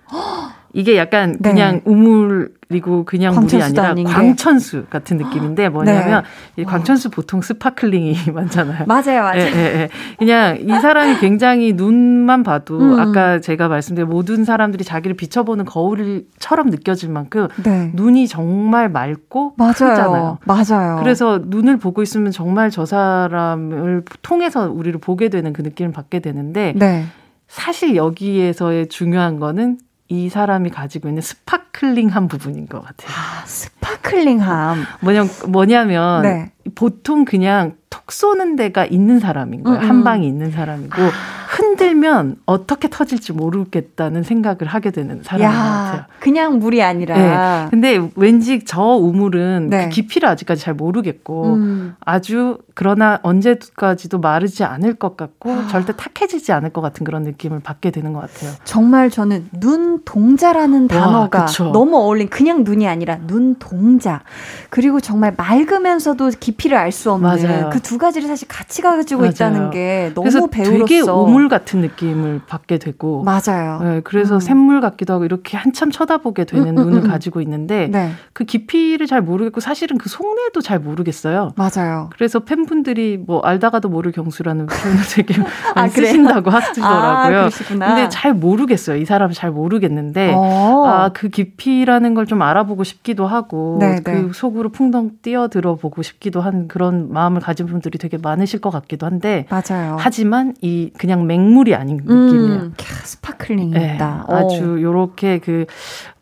[0.73, 1.51] 이게 약간 네.
[1.51, 1.81] 그냥 네.
[1.85, 3.93] 우물 그리고 그냥 물이 아니라.
[3.93, 6.23] 광천수 같은 느낌인데 뭐냐면
[6.55, 6.63] 네.
[6.63, 8.85] 이 광천수 보통 sparkling이 많잖아요.
[8.87, 9.37] 맞아요, 맞아요.
[9.41, 9.89] 예, 예, 예.
[10.17, 12.99] 그냥 이 사람이 굉장히 눈만 봐도 음.
[12.99, 17.91] 아까 제가 말씀드린 모든 사람들이 자기를 비춰보는 거울처럼 느껴질 만큼 네.
[17.93, 19.73] 눈이 정말 맑고 맞아요.
[19.73, 20.37] 크잖아요.
[20.45, 20.95] 맞아요.
[20.99, 26.73] 그래서 눈을 보고 있으면 정말 저 사람을 통해서 우리를 보게 되는 그 느낌을 받게 되는데
[26.75, 27.05] 네.
[27.47, 29.77] 사실 여기에서의 중요한 거는
[30.09, 33.09] 이 사람이 가지고 있는 sparkling한 부분인 것 같아요.
[33.11, 34.85] 아, sparkling함.
[35.01, 36.52] 뭐냐, 뭐냐면, 네.
[36.75, 39.79] 보통 그냥 톡 쏘는 데가 있는 사람인 거예요.
[39.79, 39.89] 음, 음.
[39.89, 41.11] 한 방이 있는 사람이고, 아.
[41.49, 46.05] 흔들면 어떻게 터질지 모르겠다는 생각을 하게 되는 사람인 야, 것 같아요.
[46.19, 47.65] 그냥 물이 아니라.
[47.65, 47.69] 네.
[47.69, 49.83] 근데 왠지 저 우물은 그 네.
[49.83, 51.95] 그 깊이를 아직까지 잘 모르겠고 음.
[51.99, 55.67] 아주 그러나 언제까지도 마르지 않을 것 같고 아.
[55.67, 58.53] 절대 탁해지지 않을 것 같은 그런 느낌을 받게 되는 것 같아요.
[58.63, 64.23] 정말 저는 눈동자라는 단어가 와, 너무 어울린 그냥 눈이 아니라 눈동자
[64.71, 69.31] 그리고 정말 맑으면서도 깊 이를 알 수 없는 그 두 가지를 사실 같이 가지고 맞아요.
[69.31, 73.79] 있다는 게 너무 배우로서 되게 우물 같은 느낌을 받게 되고 맞아요.
[73.81, 74.39] 네, 그래서 음.
[74.39, 77.09] 샘물 같기도 하고 이렇게 한참 쳐다보게 되는 음, 음, 눈을 음, 음.
[77.09, 78.11] 가지고 있는데 네.
[78.33, 81.51] 그 깊이를 잘 모르겠고 사실은 그 속내도 잘 모르겠어요.
[81.55, 82.09] 맞아요.
[82.15, 85.33] 그래서 팬분들이 뭐 알다가도 모를 경수라는 표현을 되게
[85.75, 87.39] 아, 많이 아, 쓰신다고 하시더라고요.
[87.41, 88.97] 아, 근데 잘 모르겠어요.
[88.97, 90.83] 이 사람을 잘 모르겠는데 어.
[90.85, 94.29] 아그 깊이라는 걸 좀 알아보고 싶기도 하고 네, 그 네.
[94.33, 99.47] 속으로 풍덩 뛰어들어 보고 싶기도 한 그런 마음을 가진 분들이 되게 많으실 것 같기도 한데
[99.49, 99.97] 맞아요.
[99.99, 102.61] 하지만 이 그냥 맹물이 아닌 음, 느낌이에요.
[102.61, 103.97] 음, sparkling이 네.
[103.99, 105.65] 아주 요렇게 그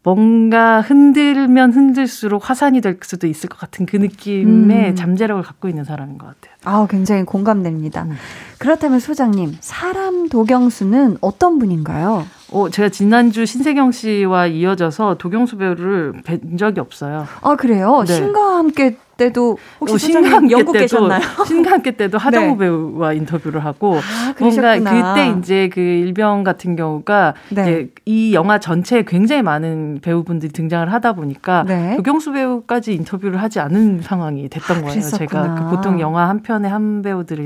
[0.03, 4.95] 뭔가 흔들면 흔들수록 화산이 될 수도 있을 것 같은 그 느낌의 음.
[4.95, 6.55] 잠재력을 갖고 있는 사람인 것 같아요.
[6.63, 8.03] 아, 굉장히 공감됩니다.
[8.03, 8.13] 음.
[8.57, 12.25] 그렇다면 소장님, 사람 도경수는 어떤 분인가요?
[12.51, 17.27] 어, 제가 지난주 신세경 씨와 이어져서 도경수 배우를 뵌 적이 없어요.
[17.41, 18.03] 아, 그래요?
[18.07, 18.13] 네.
[18.13, 21.21] 신과 함께 때도 혹시 어, 신과 함께 영화 때도, 계셨나요?
[21.45, 22.57] 신과 함께 때도 하정우 네.
[22.57, 27.61] 배우와 인터뷰를 하고 아, 뭔가 그때 이제 그 일병 같은 경우가 네.
[27.61, 31.95] 이제 이 영화 전체에 굉장히 많은 배우분들이 등장을 하다 보니까 네.
[31.97, 35.01] 도경수 배우까지 인터뷰를 하지 않은 상황이 됐던 아, 거예요.
[35.01, 37.45] 제가 그 보통 영화 한 편에 한 배우들을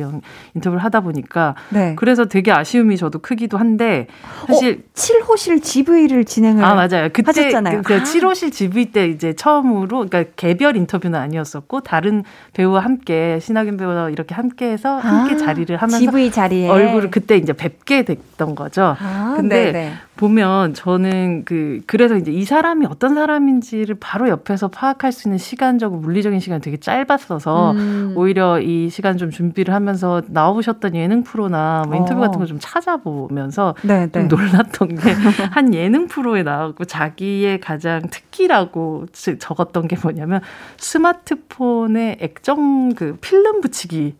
[0.56, 1.96] 인터뷰를 하다 보니까 네.
[1.98, 4.08] 그래서 되게 아쉬움이 저도 크기도 한데
[4.48, 7.10] 사실 어, 7호실 GV를 진행을 아 맞아요.
[7.12, 7.82] 그때 하셨잖아요.
[7.82, 8.04] 그, 그 아.
[8.04, 11.64] 7호실 GV 때 이제 처음으로 그러니까 개별 인터뷰는 아니었어.
[11.65, 12.23] 있었고 다른
[12.54, 17.54] 배우와 함께 신하균 배우와 이렇게 함께해서 함께 아, 자리를 하면서 GV 자리에 얼굴을 그때 이제
[17.54, 18.95] 뵙게 됐던 거죠.
[18.99, 19.93] 아, 근데 네네.
[20.15, 25.99] 보면 저는 그 그래서 이제 이 사람이 어떤 사람인지를 바로 옆에서 파악할 수 있는 시간적으로
[25.99, 28.13] 물리적인 시간이 되게 짧았어서 음.
[28.15, 32.21] 오히려 이 시간 좀 준비를 하면서 나오셨던 예능 프로나 뭐 인터뷰 어.
[32.21, 34.12] 같은 거 좀 찾아보면서 네네.
[34.12, 35.12] 좀 놀랐던 게
[35.51, 39.08] 한 예능 프로에 나오고 자기의 가장 특기라고
[39.39, 40.41] 적었던 게 뭐냐면
[40.78, 41.55] 스마트폰
[41.96, 44.15] 에 액정 그 필름 붙이기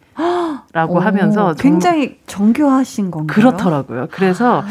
[0.71, 3.36] 라고 하면서 굉장히 정교하신 건가요?
[3.36, 4.08] 그렇더라고요.
[4.12, 4.65] 그래서 아.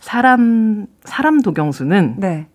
[0.00, 2.46] 사람 사람 도경수는 네.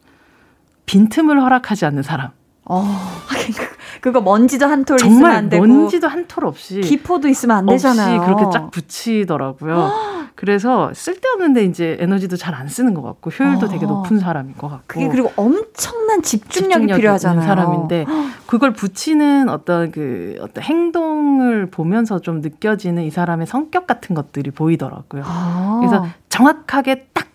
[0.86, 2.30] 빈틈을 허락하지 않는 사람.
[2.67, 2.84] 어,
[4.01, 8.19] 그거 먼지도 한 톨 있으면 안 되고 먼지도 한 톨 없이 기포도 있으면 안 되잖아요.
[8.21, 9.91] 없이 그렇게 쫙 붙이더라고요.
[10.36, 13.69] 그래서 쓸데없는데 이제 에너지도 잘 안 쓰는 것 같고 효율도 어.
[13.69, 14.84] 되게 높은 사람인 것 같고.
[14.88, 17.45] 그게 그리고 엄청난 집중력이, 집중력이 필요하잖아요.
[17.45, 18.06] 사람인데
[18.45, 25.24] 그걸 붙이는 어떤 그 어떤 행동을 보면서 좀 느껴지는 이 사람의 성격 같은 것들이 보이더라고요.
[25.26, 25.80] 아.
[25.82, 27.28] 그래서 정확하게 딱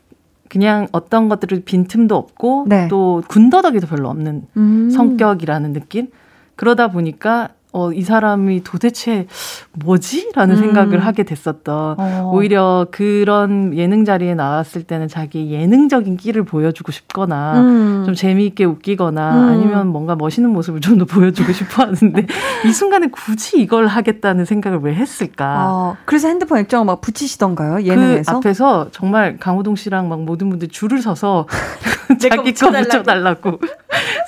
[0.48, 2.88] 그냥 어떤 것들을 빈틈도 없고 네.
[2.88, 4.90] 또 군더더기도 별로 없는 음.
[4.90, 6.08] 성격이라는 느낌.
[6.56, 9.26] 그러다 보니까 어, 이 사람이 도대체
[9.72, 10.32] 뭐지?
[10.34, 10.60] 라는 음.
[10.60, 11.96] 생각을 하게 됐었던.
[11.98, 12.30] 어.
[12.34, 18.02] 오히려 그런 예능 자리에 나왔을 때는 자기 예능적인 끼를 보여주고 싶거나, 음.
[18.04, 19.48] 좀 재미있게 웃기거나, 음.
[19.50, 22.26] 아니면 뭔가 멋있는 모습을 좀 더 보여주고 싶어 하는데,
[22.66, 25.66] 이 순간에 굳이 이걸 하겠다는 생각을 왜 했을까?
[25.70, 25.96] 어.
[26.04, 27.84] 그래서 핸드폰 액정을 막 붙이시던가요?
[27.84, 28.32] 예능에서?
[28.32, 31.46] 그 앞에서 정말 강호동 씨랑 막 모든 분들이 줄을 서서
[32.20, 33.60] 자기 거 붙여달라고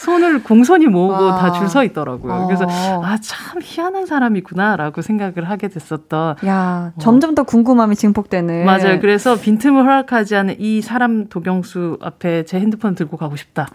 [0.01, 2.33] 손을 공손히 모으고 다 줄 서 있더라고요.
[2.33, 2.47] 어.
[2.47, 6.37] 그래서 아참 희한한 사람이구나라고 생각을 하게 됐었던.
[6.47, 8.67] 야 점점 더 궁금함이 증폭되는.
[8.67, 9.01] 맞아요.
[9.01, 13.69] 그래서 빈틈을 허락하지 않은 이 사람 도경수 앞에 제 핸드폰 들고 가고 싶다.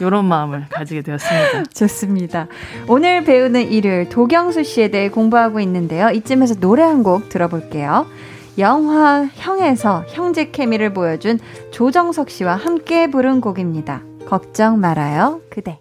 [0.00, 1.64] 이런 마음을 가지게 되었습니다.
[1.72, 2.48] 좋습니다.
[2.88, 6.10] 오늘 배우는 일요일 도경수 씨에 대해 공부하고 있는데요.
[6.10, 8.06] 이쯤에서 노래 한 곡 들어볼게요.
[8.58, 11.38] 영화 형에서 형제 케미를 보여준
[11.70, 14.00] 조정석 씨와 함께 부른 곡입니다.
[14.26, 15.80] 걱정 말아요, 그대.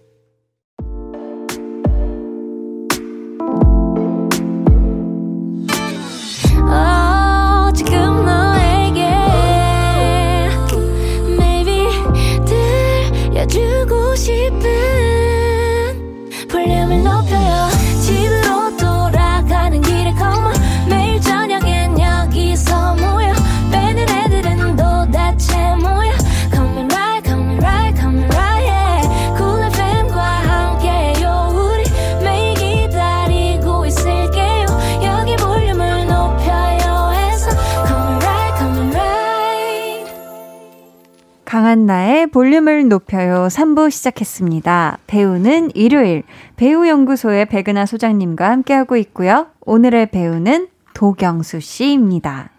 [14.16, 15.03] 들려주고
[41.74, 45.00] 강한나의 볼륨을 높여요 3부 시작했습니다.
[45.08, 46.22] 배우는 일요일
[46.56, 49.48] 배우연구소의 백은하 소장님과 함께하고 있고요.
[49.62, 52.52] 오늘의 배우는 도경수 씨입니다.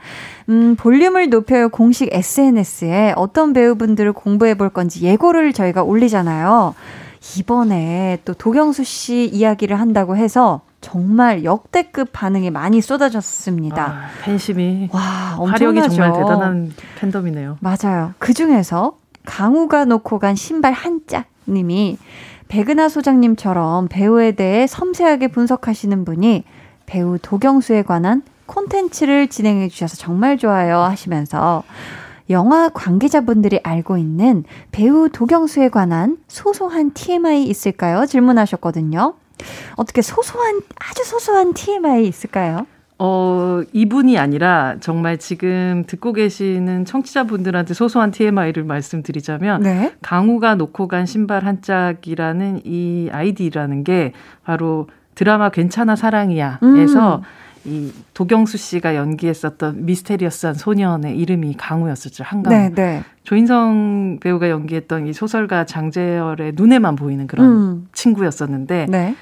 [0.49, 6.75] 음, 볼륨을 높여요 공식 SNS에 어떤 배우분들을 공부해 볼 건지 예고를 저희가 올리잖아요.
[7.39, 13.85] 이번에 또 도경수 씨 이야기를 한다고 해서 정말 역대급 반응이 많이 쏟아졌습니다.
[13.85, 15.95] 아, 팬심이 와, 엄청나죠.
[15.95, 17.59] 정말 대단한 팬덤이네요.
[17.61, 18.13] 맞아요.
[18.19, 21.99] 그 중에서 강우가 놓고 간 신발 한 짝 님이
[22.49, 26.45] 백은하 소장님처럼 배우에 대해 섬세하게 분석하시는 분이
[26.87, 31.63] 배우 도경수에 관한 콘텐츠를 진행해 주셔서 정말 좋아요 하시면서
[32.31, 38.07] 영화 관계자분들이 알고 있는 배우 도경수에 관한 소소한 TMI 있을까요?
[38.07, 39.15] 질문하셨거든요.
[39.77, 42.67] 어떻게 소소한, 아주 소소한 TMI 있을까요?
[42.99, 49.93] 어, 이분이 아니라 정말 지금 듣고 계시는 청취자분들한테 소소한 TMI를 말씀드리자면 네.
[50.01, 54.13] 강우가 놓고 간 신발 한 짝이라는 이 아이디라는 게
[54.45, 57.23] 바로 드라마 괜찮아 사랑이야에서 음.
[57.67, 62.23] 이 도경수 씨가 연기했었던 미스테리어스한 소년의 이름이 강우였었죠.
[62.23, 62.53] 한강.
[62.53, 63.03] 네, 네.
[63.23, 67.89] 조인성 배우가 연기했던 이 소설가 장재열의 눈에만 보이는 그런 음.
[67.93, 69.15] 친구였었는데 네.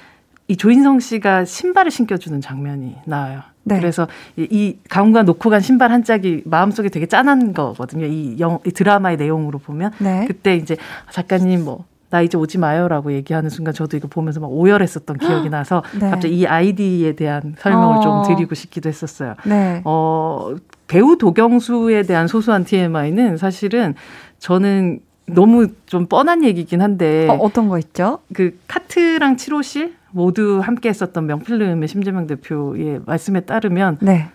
[0.47, 3.41] 이 조인성 씨가 신발을 신겨주는 장면이 나와요.
[3.63, 3.79] 네.
[3.79, 8.05] 그래서 이, 이 강우가 놓고 간 신발 한 짝이 마음속에 되게 짠한 거거든요.
[8.05, 10.25] 이, 영, 이 드라마의 내용으로 보면 네.
[10.27, 10.77] 그때 이제
[11.11, 11.85] 작가님 뭐.
[12.09, 16.11] 나 이제 오지 마요라고 얘기하는 순간 저도 이거 보면서 막 오열했었던 기억이 나서 네.
[16.11, 18.01] 갑자기 이 아이디에 대한 설명을 어.
[18.01, 19.33] 좀 드리고 싶기도 했었어요.
[19.45, 19.81] 네.
[19.83, 20.53] 어,
[20.85, 23.95] 배우 도경수에 대한 소소한 TMI는 사실은
[24.37, 28.19] 저는 너무 좀 뻔한 얘기긴 한데 어, 어떤 거 있죠?
[28.31, 34.29] 그 카트랑 7호실 모두 함께 했었던 명필름의 심재명 대표의 말씀에 따르면 네.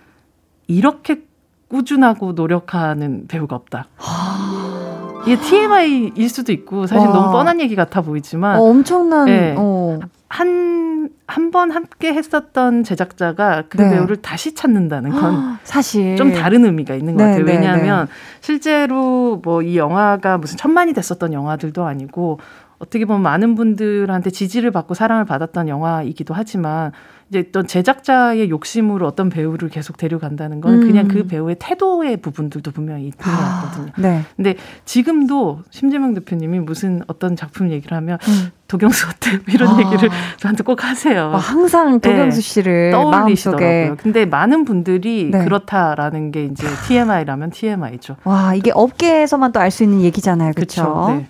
[0.67, 1.23] 이렇게
[1.69, 3.89] 꾸준하고 노력하는 배우가 없다.
[5.27, 7.13] 이게 TMI일 수도 있고 사실 와.
[7.15, 9.55] 너무 뻔한 얘기 같아 보이지만 어, 엄청난 네.
[9.57, 9.99] 어.
[10.29, 10.69] 한
[11.27, 13.91] 한 번 함께 했었던 제작자가 그 네.
[13.91, 17.45] 배우를 다시 찾는다는 건 사실 좀 다른 의미가 있는 것 네, 같아요.
[17.45, 18.09] 네, 왜냐하면
[18.41, 22.41] 실제로 뭐 이 영화가 무슨 천만이 됐었던 영화들도 아니고
[22.79, 26.93] 어떻게 보면 많은 분들한테 지지를 받고 사랑을 받았던 영화이기도 하지만
[27.29, 30.81] 이제 어떤 제작자의 욕심으로 어떤 배우를 계속 데려간다는 건 음.
[30.87, 33.93] 그냥 그 배우의 태도의 부분들도 분명히 있는 것 같거든요.
[33.99, 34.23] 네.
[34.37, 34.55] 근데
[34.87, 38.51] 지금도 심재명 대표님이 무슨 어떤 작품 얘기를 하면 음.
[38.69, 39.41] 도경수 어때?
[39.53, 39.81] 이런 아.
[39.81, 41.33] 얘기를 저한테 꼭 하세요.
[41.35, 42.41] 어, 항상 도경수 네.
[42.43, 43.69] 씨를 떠올리시더라고요.
[43.69, 45.45] 마음속에 근데 많은 분들이 네.
[45.45, 48.17] 그렇다라는 게 이제 TMI라면 TMI죠.
[48.25, 51.25] 와 이게 업계에서만 또 알 수 있는 얘기잖아요, 그렇죠?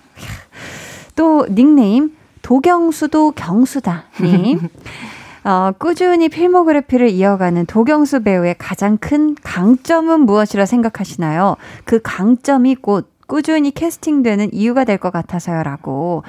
[1.19, 1.23] 네.
[1.23, 4.69] 또 닉네임 도경수도 경수다님.
[5.43, 11.57] 어, 꾸준히 필모그래피를 이어가는 도경수 배우의 가장 큰 강점은 무엇이라 생각하시나요?
[11.83, 16.23] 그 강점이 곧 꾸준히 캐스팅되는 이유가 될 것 같아서요라고.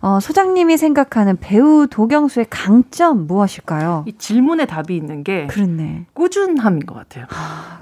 [0.00, 4.04] 어, 소장님이 생각하는 배우 도경수의 강점 무엇일까요?
[4.06, 6.06] 이 질문에 답이 있는 게 그렇네.
[6.14, 7.26] 꾸준함인 것 같아요.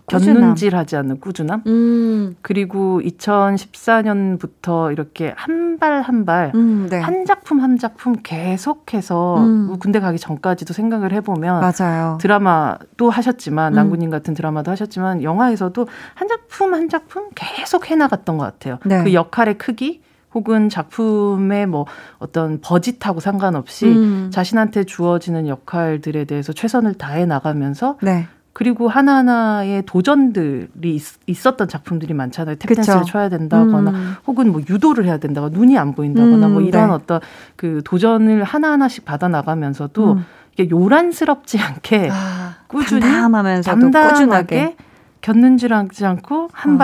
[0.06, 0.40] 꾸준함.
[0.40, 1.62] 견눈질하지 않는 꾸준함.
[1.66, 7.00] 음, 그리고 2014년부터 이렇게 한 발 한 발, 음, 네.
[7.00, 9.66] 한 작품 한 작품 계속해서 음.
[9.66, 12.18] 뭐 군대 가기 전까지도 생각을 해보면 맞아요.
[12.20, 13.74] 드라마도 하셨지만 음.
[13.74, 18.61] 남군님 같은 드라마도 하셨지만 영화에서도 한 작품 한 작품 계속 해나갔던 것 같아요.
[18.84, 19.02] 네.
[19.02, 20.00] 그 역할의 크기
[20.34, 21.86] 혹은 작품의 뭐
[22.18, 24.30] 어떤 버짓하고 상관없이 음.
[24.32, 28.26] 자신한테 주어지는 역할들에 대해서 최선을 다해 나가면서 네.
[28.54, 32.56] 그리고 하나하나의 도전들이 있, 었던 작품들이 많잖아요.
[32.56, 33.06] 탭댄스를.
[33.06, 34.14] 쳐야 된다거나 음.
[34.26, 36.92] 혹은 뭐 유도를 해야 된다거나 눈이 안 보인다거나 음, 뭐 이런 네.
[36.92, 37.20] 어떤
[37.56, 40.24] 그 도전을 하나하나씩 받아 나가면서도 음.
[40.52, 44.76] 이게 요란스럽지 않게 아, 꾸준히 담담하면서도 꾸준하게.
[45.22, 46.78] 견눈질하지 않고 한 어.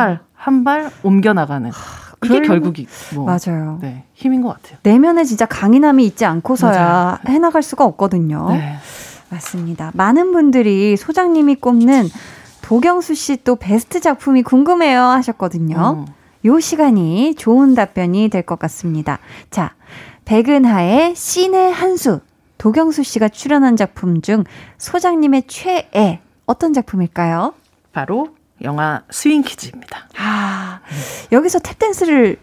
[0.48, 1.70] 발한발 옮겨 나가는
[2.20, 3.78] 그러려면- 결국이 뭐 맞아요.
[3.80, 4.78] 네, 힘인 것 같아요.
[4.82, 7.18] 내면에 진짜 강인함이 있지 않고서야 맞아요.
[7.28, 8.48] 해나갈 수가 없거든요.
[8.50, 8.76] 네.
[9.30, 9.90] 맞습니다.
[9.94, 12.08] 많은 분들이 소장님이 꼽는
[12.62, 16.04] 도경수 씨 또 베스트 작품이 궁금해요 하셨거든요.
[16.06, 16.12] 음.
[16.44, 19.18] 요 시간이 좋은 답변이 될 것 같습니다.
[19.50, 19.74] 자,
[20.24, 22.20] 백은하의 신의 한수.
[22.58, 24.44] 도경수 씨가 출연한 작품 중
[24.78, 27.54] 소장님의 최애 어떤 작품일까요?
[27.92, 28.28] 바로
[28.62, 30.07] 영화 스윙키즈입니다.
[30.88, 32.36] 아, 여기서 탭댄스를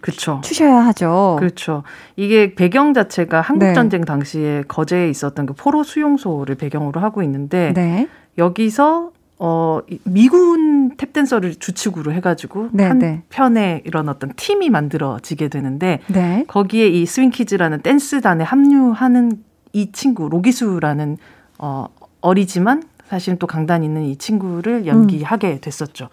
[0.00, 0.40] 그렇죠.
[0.42, 1.36] 추셔야 하죠.
[1.38, 1.84] 그렇죠.
[2.16, 3.46] 이게 배경 자체가 네.
[3.46, 8.08] 한국 전쟁 당시에 거제에 있었던 그 포로 수용소를 배경으로 하고 있는데 네.
[8.36, 13.22] 여기서 어 이- 미군 탭댄서를 주축으로 해가지고 네, 한 네.
[13.28, 16.44] 편의 이런 어떤 팀이 만들어지게 되는데 네.
[16.48, 19.32] 거기에 이 스윙키즈라는 댄스단에 합류하는
[19.72, 21.16] 이 친구 로기수라는
[21.58, 21.86] 어
[22.20, 26.08] 어리지만 사실 또 강단 있는 이 친구를 연기하게 됐었죠.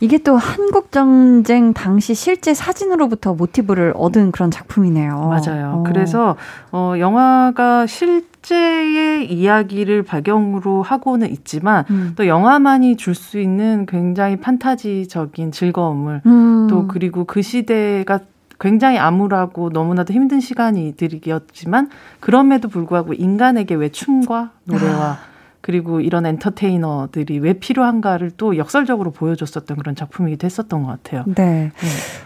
[0.00, 5.28] 이게 또 한국 전쟁 당시 실제 사진으로부터 모티브를 얻은 그런 작품이네요.
[5.28, 5.72] 맞아요.
[5.74, 5.84] 어.
[5.86, 6.36] 그래서
[6.72, 12.14] 어 영화가 실제의 이야기를 배경으로 하고는 있지만 음.
[12.16, 16.66] 또 영화만이 줄 수 있는 굉장히 판타지적인 즐거움을 음.
[16.70, 18.20] 또 그리고 그 시대가
[18.58, 21.90] 굉장히 암울하고 너무나도 힘든 시간이들이었지만
[22.20, 25.37] 그럼에도 불구하고 인간에게 왜 춤과 노래와 아.
[25.68, 31.24] 그리고 이런 엔터테이너들이 왜 필요한가를 또 역설적으로 보여줬었던 그런 작품이기도 했었던 것 같아요.
[31.36, 31.72] 네.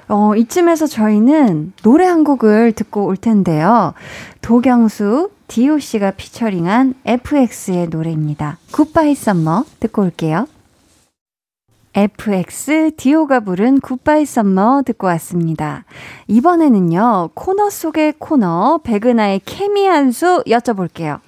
[0.07, 3.95] 어, 이쯤에서 저희는 노래 한 곡을 듣고 올 텐데요.
[4.43, 8.59] 도경수, 디오 씨가 featuring한 FX의 노래입니다.
[8.70, 10.47] Goodbye Summer 듣고 올게요.
[11.95, 15.84] FX 디오가 부른 Goodbye Summer 듣고 왔습니다.
[16.28, 21.18] 이번에는 요, 코너 속의 코너, 백은하의 케미 한 수 여쭤볼게요.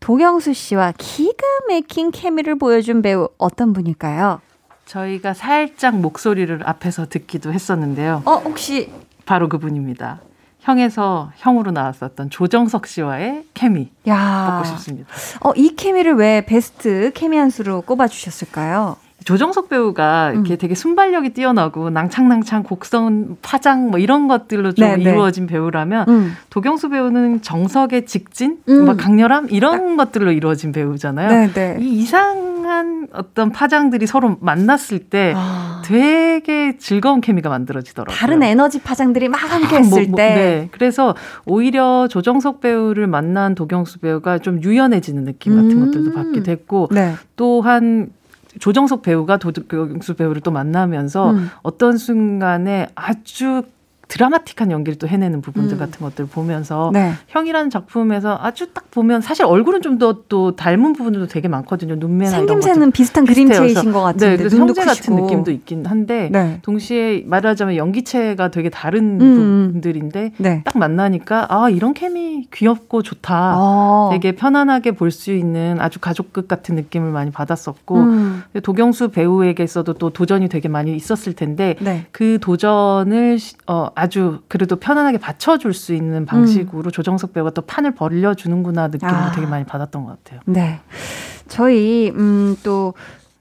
[0.00, 4.40] 도경수 씨와 기가 막힌 케미를 보여준 배우 어떤 분일까요?
[4.86, 8.22] 저희가 살짝 목소리를 앞에서 듣기도 했었는데요.
[8.24, 8.90] 어, 혹시
[9.24, 10.20] 바로 그분입니다.
[10.60, 14.62] 형에서 형으로 나왔었던 조정석 씨와의 케미 야.
[14.62, 15.08] 뽑고 싶습니다.
[15.42, 18.96] 어, 이 케미를 왜 베스트 케미 한 수로 꼽아 주셨을까요?
[19.24, 20.58] 조정석 배우가 이렇게 음.
[20.58, 25.02] 되게 순발력이 뛰어나고 낭창낭창 곡선 파장 뭐 이런 것들로 좀 네, 네.
[25.02, 26.32] 이루어진 배우라면 음.
[26.48, 28.86] 도경수 배우는 정석의 직진, 음.
[28.86, 31.28] 막 강렬함 이런 것들로 이루어진 배우잖아요.
[31.28, 31.76] 네, 네.
[31.80, 38.16] 이 이상한 어떤 파장들이 서로 만났을 때 아, 되게 즐거운 케미가 만들어지더라고요.
[38.16, 40.34] 다른 에너지 파장들이 막 함께 아, 했을 뭐, 뭐, 때.
[40.34, 40.68] 네.
[40.70, 41.14] 그래서
[41.44, 45.86] 오히려 조정석 배우를 만난 도경수 배우가 좀 유연해지는 느낌 같은 음.
[45.86, 47.14] 것들도 받게 됐고 네.
[47.36, 48.10] 또한
[48.58, 51.50] 조정석 배우가 도경수 배우를 또 만나면서 음.
[51.62, 53.62] 어떤 순간에 아주
[54.10, 55.78] 드라마틱한 연기를 또 해내는 부분들 음.
[55.78, 57.12] 같은 것들을 보면서 네.
[57.28, 61.94] 형이라는 작품에서 아주 딱 보면 사실 얼굴은 좀 더 또 닮은 부분들도 되게 많거든요.
[61.96, 62.30] 눈매나.
[62.30, 63.24] 생김새는 비슷한.
[63.24, 65.14] 그림체이신 것 같은데 네, 형제 같은.
[65.16, 66.58] 느낌도 있긴 한데 네.
[66.62, 69.70] 동시에 말하자면 연기체가 되게 다른 음.
[69.70, 70.62] 부분들인데 네.
[70.64, 73.54] 딱 만나니까 아 이런 케미 귀엽고 좋다.
[73.56, 74.08] 어.
[74.12, 78.42] 되게 편안하게 볼 수 있는 아주 가족극 같은 느낌을 많이 받았었고 음.
[78.62, 82.06] 도경수 배우에게서도 또 도전이 되게 많이 있었을 텐데 네.
[82.12, 87.94] 그 도전을 시- 어, 아주 그래도 편안하게 받쳐줄 수 있는 방식으로 조정석 배우가 또 판을
[87.94, 89.14] 벌려주는구나 느낌도 음.
[89.14, 89.32] 아.
[89.32, 90.40] 되게 많이 받았던 것 같아요.
[90.46, 90.80] 네.
[91.48, 92.94] 저희 음 또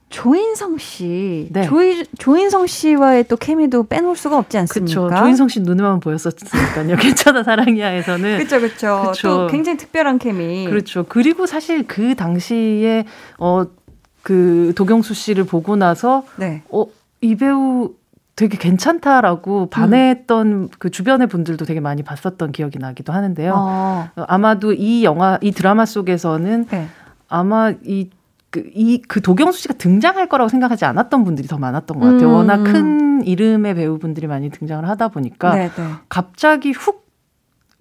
[0.10, 1.68] 조인성 씨, 네.
[1.68, 5.00] 조이, 조인성 씨와의 또 케미도 빼놓을 수가 없지 않습니까?
[5.02, 5.16] 그렇죠.
[5.22, 6.96] 조인성 씨 눈에만 보였었으니까요.
[6.98, 9.04] 괜찮아 사랑이야에서는 그렇죠, 그렇죠.
[9.12, 9.28] 그쵸.
[9.28, 10.66] 또 굉장히 특별한 케미.
[10.68, 11.06] 그렇죠.
[11.08, 13.06] 그리고 사실 그 당시에
[13.38, 16.64] 어그 도경수 씨를 보고 나서 네.
[16.72, 17.94] 어이 배우
[18.40, 23.54] 되게 괜찮다라고 반했던 그 주변의 분들도 되게 많이 봤었던 기억이 나기도 하는데요.
[23.54, 26.88] 어, 어, 아마도 이 영화 이 드라마 속에서는 네.
[27.28, 28.10] 아마 이
[28.50, 32.30] 그, 이, 그 도경수 씨가 등장할 거라고 생각하지 않았던 분들이 더 많았던 것 같아요.
[32.30, 32.64] 음, 워낙 음.
[32.64, 35.84] 큰 이름의 배우분들이 많이 등장을 하다 보니까 네, 네.
[36.08, 37.10] 갑자기 훅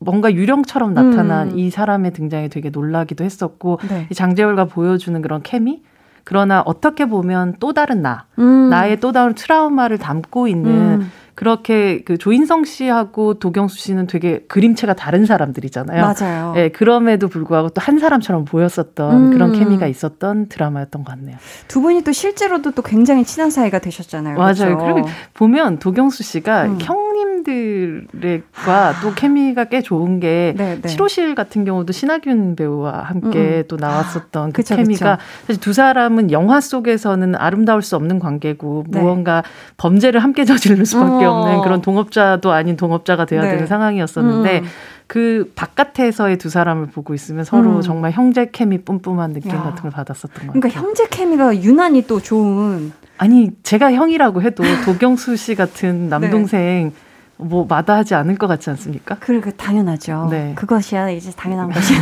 [0.00, 1.58] 뭔가 유령처럼 나타난 음.
[1.58, 4.08] 이 사람의 등장에 되게 놀라기도 했었고 네.
[4.10, 5.84] 이 장재열과 보여주는 그런 케미
[6.28, 8.68] 그러나 어떻게 보면 또 다른 나 음.
[8.68, 10.70] 나의 또 다른 트라우마를 담고 있는
[11.00, 11.10] 음.
[11.34, 16.02] 그렇게 그 조인성 씨하고 도경수 씨는 되게 그림체가 다른 사람들이잖아요.
[16.02, 16.52] 맞아요.
[16.56, 19.30] 예, 그럼에도 불구하고 또 한 사람처럼 보였었던 음.
[19.30, 21.38] 그런 케미가 있었던 드라마였던 것 같네요.
[21.66, 24.36] 두 분이 또 실제로도 또 굉장히 친한 사이가 되셨잖아요.
[24.36, 24.54] 맞아요.
[24.54, 24.78] 그렇죠?
[24.84, 26.78] 그리고 보면 도경수 씨가 음.
[26.82, 30.88] 형님 배우님들과 또 케미가 꽤 좋은 게 네, 네.
[30.88, 33.64] 7호실 같은 경우도 신하균 배우와 함께 음.
[33.68, 35.26] 또 나왔었던 그 그쵸, 케미가 그쵸.
[35.46, 39.00] 사실 두 사람은 영화 속에서는 아름다울 수 없는 관계고 네.
[39.00, 39.42] 무언가
[39.76, 41.32] 범죄를 함께 저지를 수밖에 어.
[41.32, 43.50] 없는 그런 동업자도 아닌 동업자가 돼야 네.
[43.52, 44.64] 되는 상황이었었는데 음.
[45.06, 47.80] 그 바깥에서의 두 사람을 보고 있으면 서로 음.
[47.80, 49.62] 정말 형제 케미 뿜뿜한 느낌 야.
[49.62, 50.86] 같은 걸 받았었던 것 그러니까 같아요.
[50.86, 56.08] 형제 케미가 유난히 또 좋은 아니 제가 형이라고 해도 도경수 씨 같은 네.
[56.08, 56.92] 남동생
[57.40, 59.16] 뭐 마다하지 않을 것 같지 않습니까?
[59.20, 60.26] 그러니까 당연하죠.
[60.30, 60.52] 네.
[60.56, 61.94] 그것이야 이제 당연한 것이.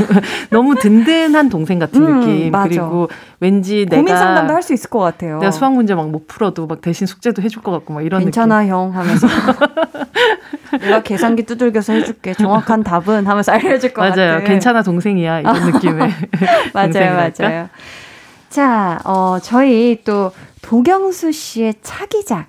[0.50, 2.68] 너무 든든한 동생 같은 음, 느낌 맞아.
[2.68, 3.08] 그리고
[3.40, 5.38] 왠지 고민 내가 상담도 할 수 있을 것 같아요.
[5.38, 8.66] 내가 수학 문제 막 못 풀어도 막 대신 숙제도 해줄 것 같고 막 이런 괜찮아
[8.66, 9.26] 형 하면서
[10.80, 14.16] 내가 계산기 두들겨서 해줄게 정확한 답은 하면서 알려줄 것 느낌.
[14.26, 14.44] 맞아요.
[14.44, 16.10] 괜찮아 동생이야 이런 느낌의
[16.74, 17.30] 맞아요?
[17.38, 17.68] 맞아요.
[18.48, 20.32] 자, 어, 저희 또
[20.62, 22.46] 도경수 씨의 차기작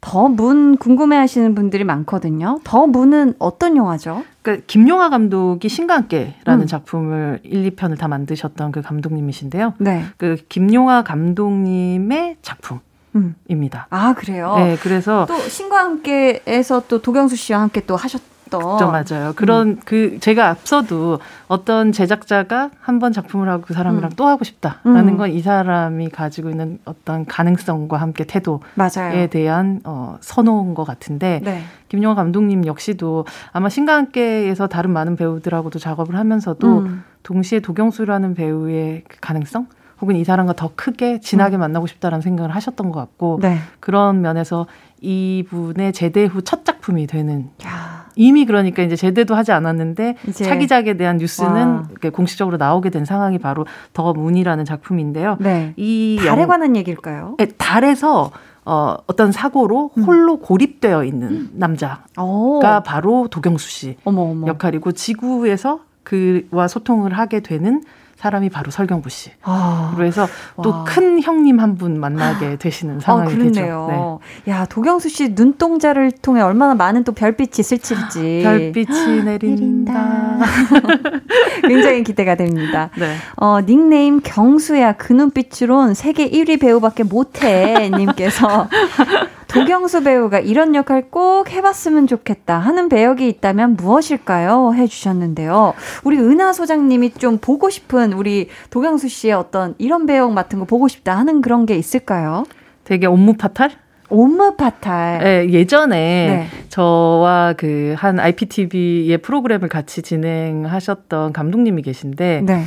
[0.00, 2.60] 더 문 궁금해하시는 분들이 많거든요.
[2.64, 4.24] 더 문은 어떤 영화죠?
[4.42, 6.66] 그러니까 김용하 감독이 신과 함께라는 음.
[6.66, 9.74] 작품을 1, 2편을 다 만드셨던 그 감독님이신데요.
[9.78, 10.04] 네.
[10.16, 12.34] 그 김용하 감독님의 음.
[12.42, 13.88] 작품입니다.
[13.90, 14.54] 아 그래요.
[14.56, 18.78] 네, 그래서 또 신과 함께에서 또 도경수 씨와 함께 또 하셨 던.
[18.78, 19.32] 저 맞아요.
[19.36, 19.80] 그런 음.
[19.84, 24.16] 그 제가 앞서도 어떤 제작자가 한 번 작품을 하고 그 사람이랑 음.
[24.16, 25.16] 또 하고 싶다라는 음.
[25.16, 29.26] 건이 사람이 가지고 있는 어떤 가능성과 함께 태도에 맞아요.
[29.28, 31.62] 대한 어, 선호인 것 같은데 네.
[31.88, 37.04] 김용화 감독님 역시도 아마 신과 함께에서 다른 많은 배우들하고도 작업을 하면서도 음.
[37.22, 39.66] 동시에 도경수라는 배우의 그 가능성
[40.00, 41.60] 혹은 이 사람과 더 크게 진하게 음.
[41.60, 43.58] 만나고 싶다라는 생각을 하셨던 것 같고 네.
[43.80, 44.66] 그런 면에서
[45.02, 50.94] 이분의 제대 후 첫 작품이 되는 야, 이미 그러니까 이제 제대도 하지 않았는데 이제 차기작에
[50.98, 53.64] 대한 뉴스는 공식적으로 나오게 된 상황이 바로
[53.94, 55.36] 더 문이라는 작품인데요.
[55.40, 55.72] 네.
[55.76, 57.36] 이 달에 영- 관한 얘기일까요?
[57.40, 58.30] 에, 달에서
[58.66, 60.02] 어, 어떤 사고로 음.
[60.04, 62.60] 홀로 고립되어 있는 남자가 오.
[62.84, 64.46] 바로 도경수 씨 어머 어머.
[64.48, 67.82] 역할이고 지구에서 그와 소통을 하게 되는
[68.20, 69.30] 사람이 바로 설경구 씨.
[69.42, 69.94] 아.
[69.96, 70.28] 그래서
[70.62, 70.84] 또 와.
[70.84, 73.44] 큰 형님 한 분 만나게 되시는 아, 상황이 되죠.
[73.44, 73.50] 네.
[73.62, 74.18] 그렇네요.
[74.48, 78.40] 야, 도경수 씨 눈동자를 통해 얼마나 많은 또 별빛이 스칠지.
[78.44, 80.38] 별빛이 내린다.
[81.66, 82.90] 굉장히 기대가 됩니다.
[82.98, 83.14] 네.
[83.36, 88.68] 어, 닉네임 경수야 그 눈빛으론 세계 1위 배우밖에 못해 님께서
[89.50, 94.74] 도경수 배우가 이런 역할 꼭 해봤으면 좋겠다 하는 배역이 있다면 무엇일까요?
[94.74, 95.74] 해주셨는데요.
[96.04, 100.88] 우리 은하 소장님이 좀 보고 싶은 우리 도경수 씨의 어떤 이런 배역 맡은 거 보고
[100.88, 102.44] 싶다 하는 그런 게 있을까요?
[102.84, 103.70] 되게 업무 파탈?
[104.12, 105.18] 옴므 파탈.
[105.22, 106.46] 네, 예전에 네.
[106.68, 112.64] 저와 그 한 IPTV의 프로그램을 같이 진행하셨던 감독님이 계신데 네.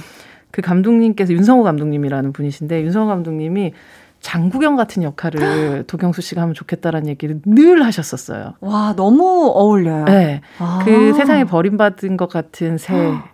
[0.52, 3.74] 그 감독님께서 윤성호 감독님이라는 분이신데 윤성호 감독님이
[4.22, 8.54] 장국영 같은 역할을 도경수 씨가 하면 좋겠다라는 얘기를 늘 하셨었어요.
[8.62, 10.06] 와, 너무 어울려요.
[10.06, 10.42] 네.
[10.60, 10.82] 아.
[10.86, 12.94] 그 세상에 버림받은 것 같은 새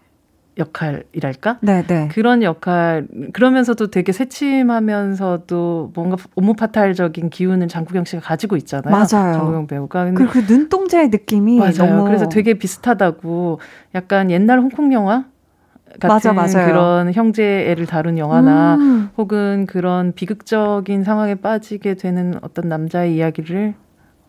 [0.59, 1.57] 역할이랄까?
[1.61, 2.07] 네, 네.
[2.11, 8.91] 그런 역할 그러면서도 되게 새침하면서도 뭔가 업무 파탈적인 기운을 장국영 씨가 가지고 있잖아요.
[8.91, 9.33] 맞아요.
[9.33, 10.05] 장국영 배우가.
[10.05, 11.73] 근데 그리고 그 눈동자의 느낌이 맞아요.
[11.73, 13.59] 너무 그래서 되게 비슷하다고
[13.95, 15.25] 약간 옛날 홍콩 영화
[16.01, 16.67] 맞아, 같은 맞아요.
[16.67, 19.09] 그런 형제애를 다룬 영화나 음.
[19.17, 23.73] 혹은 그런 비극적인 상황에 빠지게 되는 어떤 남자의 이야기를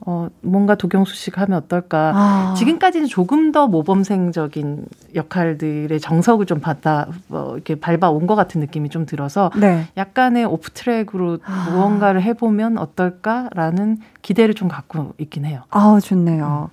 [0.07, 2.13] 어 뭔가 도경수 씨가 하면 어떨까?
[2.15, 2.55] 아.
[2.57, 9.05] 지금까지는 조금 더 모범생적인 역할들의 정석을 좀 받아 어, 이렇게 밟아온 것 같은 느낌이 좀
[9.05, 9.87] 들어서 네.
[9.97, 11.71] 약간의 오프 트랙으로 아.
[11.71, 15.63] 무언가를 해보면 어떨까라는 기대를 좀 갖고 있긴 해요.
[15.71, 16.71] 아, 좋네요.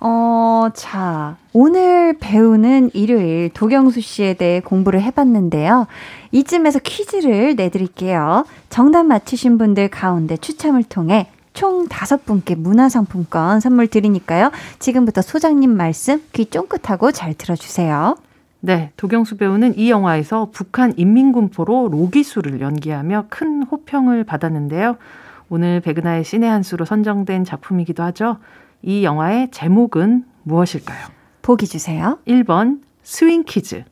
[0.00, 5.86] 어, 자, 오늘 배우는 일요일 도경수 씨에 대해 공부를 해봤는데요.
[6.32, 8.44] 이쯤에서 퀴즈를 내드릴게요.
[8.68, 14.52] 정답 맞히신 분들 가운데 추첨을 통해 총 다섯 분께 문화상품권 선물 드리니까요.
[14.78, 18.16] 지금부터 소장님 말씀 귀 쫑긋하고 잘 들어주세요.
[18.60, 24.96] 네, 도경수 배우는 이 영화에서 북한 인민군포로 로기수를 연기하며 큰 호평을 받았는데요.
[25.48, 28.36] 오늘 백은하의 신의 한 수로 선정된 작품이기도 하죠.
[28.82, 31.06] 이 영화의 제목은 무엇일까요?
[31.40, 32.18] 보기 주세요.
[32.26, 33.84] 1번 Swing Kids,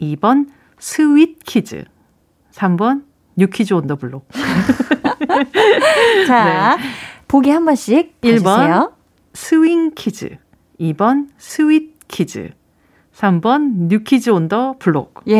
[0.00, 0.48] 2번
[0.80, 1.84] Sweet Kids,
[2.52, 3.04] 3번
[3.36, 4.26] New Kids on the Block.
[6.26, 6.78] 자,
[7.28, 8.28] 보기 한 번씩 네.
[8.28, 8.56] 일 번.
[8.56, 8.92] 봐주세요.
[9.34, 10.36] Swing Kids,
[10.80, 12.50] 2번 Sweet Kids,
[13.22, 15.22] 3번 New Kids on the Block.
[15.28, 15.36] 예,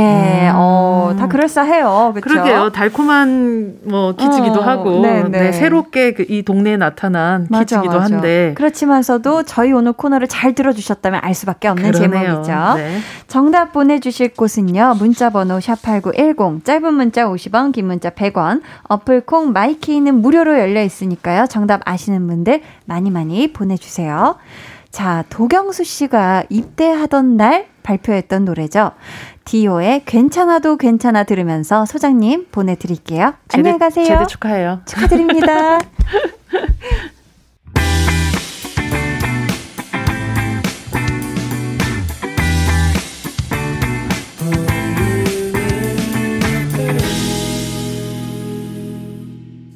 [0.49, 0.53] 음.
[0.55, 2.13] 어, 다 그럴싸해요.
[2.15, 2.23] 그쵸?
[2.23, 2.71] 그러게요.
[2.71, 5.41] 달콤한 뭐 kids기도 어, 하고 네, 네.
[5.41, 8.15] 네 새롭게 그 이 동네에 나타난 맞아, kids기도 맞아.
[8.15, 12.43] 한데 그렇지만서도 저희 오늘 코너를 잘 들어주셨다면 알 수밖에 없는 그러네요.
[12.45, 12.75] 제목이죠.
[12.77, 12.99] 네.
[13.27, 14.95] 정답 보내주실 곳은요.
[14.99, 21.47] 문자번호 샵8910 짧은 문자 50원 긴 문자 100원 어플 콩 마이케이는 무료로 열려 있으니까요.
[21.49, 24.37] 정답 아시는 분들 많이 많이 보내주세요.
[24.93, 28.93] 자, 도경수 씨가 입대하던 날 발표했던 노래죠.
[29.47, 33.35] 디오의 괜찮아도 괜찮아 들으면서 소장님 보내드릴게요.
[33.49, 34.05] 제대, 안녕히 가세요.
[34.05, 34.83] 제대 축하해요.
[34.87, 35.79] 축하드립니다.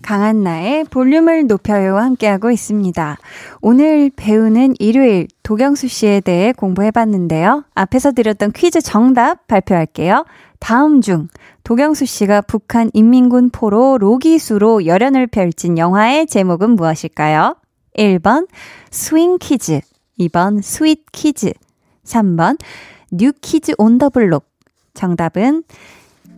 [0.06, 3.18] 강한 나의 볼륨을 높여요 함께하고 있습니다.
[3.60, 7.64] 오늘 배우는 일요일 도경수 씨에 대해 공부해봤는데요.
[7.74, 10.24] 앞에서 드렸던 퀴즈 정답 발표할게요.
[10.60, 11.26] 다음 중
[11.64, 17.56] 도경수 씨가 북한 인민군 포로 로기수로 열연을 펼친 영화의 제목은 무엇일까요?
[17.98, 18.46] 1번
[18.92, 19.80] Swing Kids,
[20.20, 21.52] 2번 Sweet Kids,
[22.04, 22.58] 3번
[23.10, 24.46] New Kids on the Block.
[24.94, 25.64] 정답은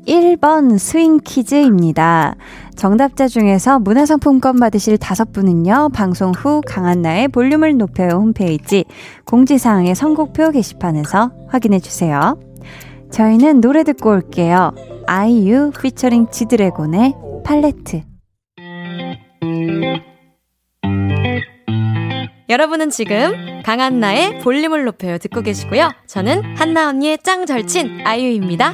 [0.07, 2.35] 1번 Swing Kids입니다.
[2.79, 8.85] 정답자 중에서 문화상품권 받으실 다섯 분은요, 방송 후 강한나의 볼륨을 높여요 홈페이지
[9.24, 12.39] 공지사항의 선곡표 게시판에서 확인해 주세요.
[13.11, 14.72] 저희는 노래 듣고 올게요.
[15.09, 17.14] 아이유 피처링 지드래곤의
[17.45, 18.03] 팔레트.
[22.49, 25.91] 여러분은 지금 강한나의 볼륨을 높여요 듣고 계시고요.
[26.07, 28.72] 저는 한나 언니의 짱 절친 아이유입니다.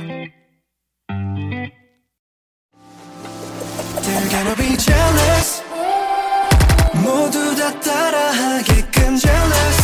[4.05, 5.63] They're gonna be jealous
[6.93, 9.84] 모두 다 따라하게끔 jealous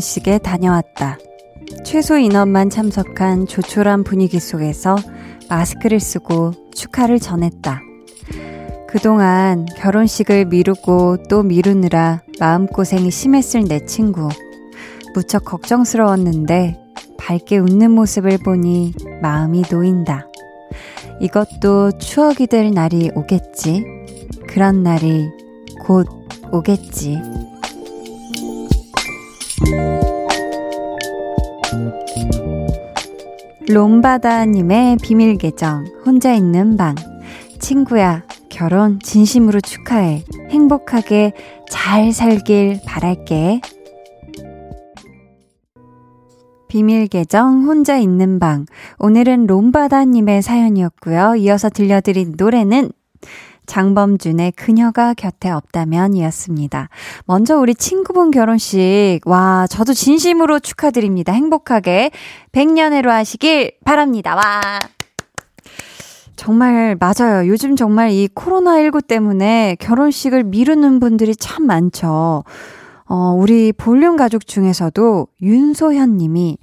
[0.00, 1.18] 결혼식에 다녀왔다.
[1.84, 4.96] 최소 인원만 참석한 조촐한 분위기 속에서
[5.48, 7.82] 마스크를 쓰고 축하를 전했다.
[8.88, 14.28] 그동안 결혼식을 미루고 또 미루느라 마음고생이 심했을 내 친구.
[15.14, 16.78] 무척 걱정스러웠는데
[17.18, 20.26] 밝게 웃는 모습을 보니 마음이 놓인다.
[21.20, 23.84] 이것도 추억이 될 날이 오겠지.
[24.48, 25.28] 그런 날이
[25.84, 26.08] 곧
[26.50, 27.18] 오겠지.
[33.68, 36.96] 롬바다님의 비밀 계정, 혼자 있는 방.
[37.60, 40.24] 친구야, 결혼 진심으로 축하해.
[40.50, 41.32] 행복하게
[41.68, 43.60] 잘 살길 바랄게.
[46.66, 48.66] 비밀 계정 혼자 있는 방.
[48.98, 51.36] 오늘은 롬바다님의 사연이었고요.
[51.36, 52.90] 이어서 들려드린 노래는
[53.70, 56.88] 장범준의 그녀가 곁에 없다면 이었습니다.
[57.24, 61.32] 먼저 우리 친구분 결혼식, 와, 저도 진심으로 축하드립니다.
[61.32, 62.10] 행복하게
[62.50, 64.34] 100년회로 하시길 바랍니다.
[64.34, 64.80] 와.
[66.34, 67.46] 정말 맞아요.
[67.46, 72.42] 요즘 정말 이 코로나19 때문에 결혼식을 미루는 분들이 참 많죠.
[73.04, 76.58] 어, 우리 볼륨 가족 중에서도 윤소현 님이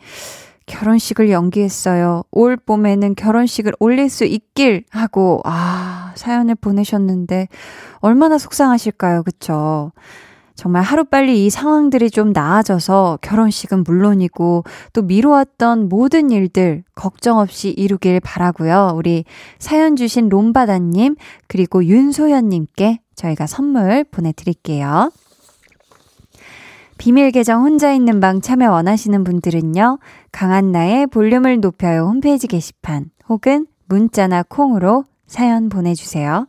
[0.66, 2.24] 결혼식을 연기했어요.
[2.32, 7.48] 올 봄에는 결혼식을 올릴 수 있길 하고, 아, 사연을 보내셨는데,
[8.00, 9.24] 얼마나 속상하실까요?
[9.24, 9.92] 그쵸?
[10.58, 18.20] 정말 하루빨리 이 상황들이 좀 나아져서 결혼식은 물론이고 또 미뤄왔던 모든 일들 걱정 없이 이루길
[18.20, 18.94] 바라고요.
[18.96, 19.24] 우리
[19.60, 21.16] 사연 주신 롬바다님
[21.48, 25.12] 그리고 윤소연님께 저희가 선물 보내드릴게요.
[26.98, 30.00] 비밀 계정 혼자 있는 방 참여 원하시는 분들은요,
[30.32, 36.48] 강한나의 볼륨을 높여요 홈페이지 게시판 혹은 문자나 콩으로 사연 보내주세요.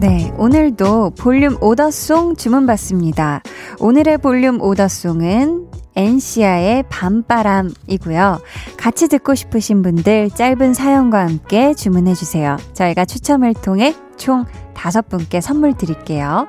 [0.00, 3.42] 네, 오늘도 볼륨 오더송 주문 받습니다.
[3.78, 8.40] 오늘의 볼륨 오더송은 엔시아의 밤바람이고요.
[8.76, 12.56] 같이 듣고 싶으신 분들 짧은 사연과 함께 주문해 주세요.
[12.72, 16.46] 저희가 추첨을 통해 총 다섯 분께 선물 드릴게요.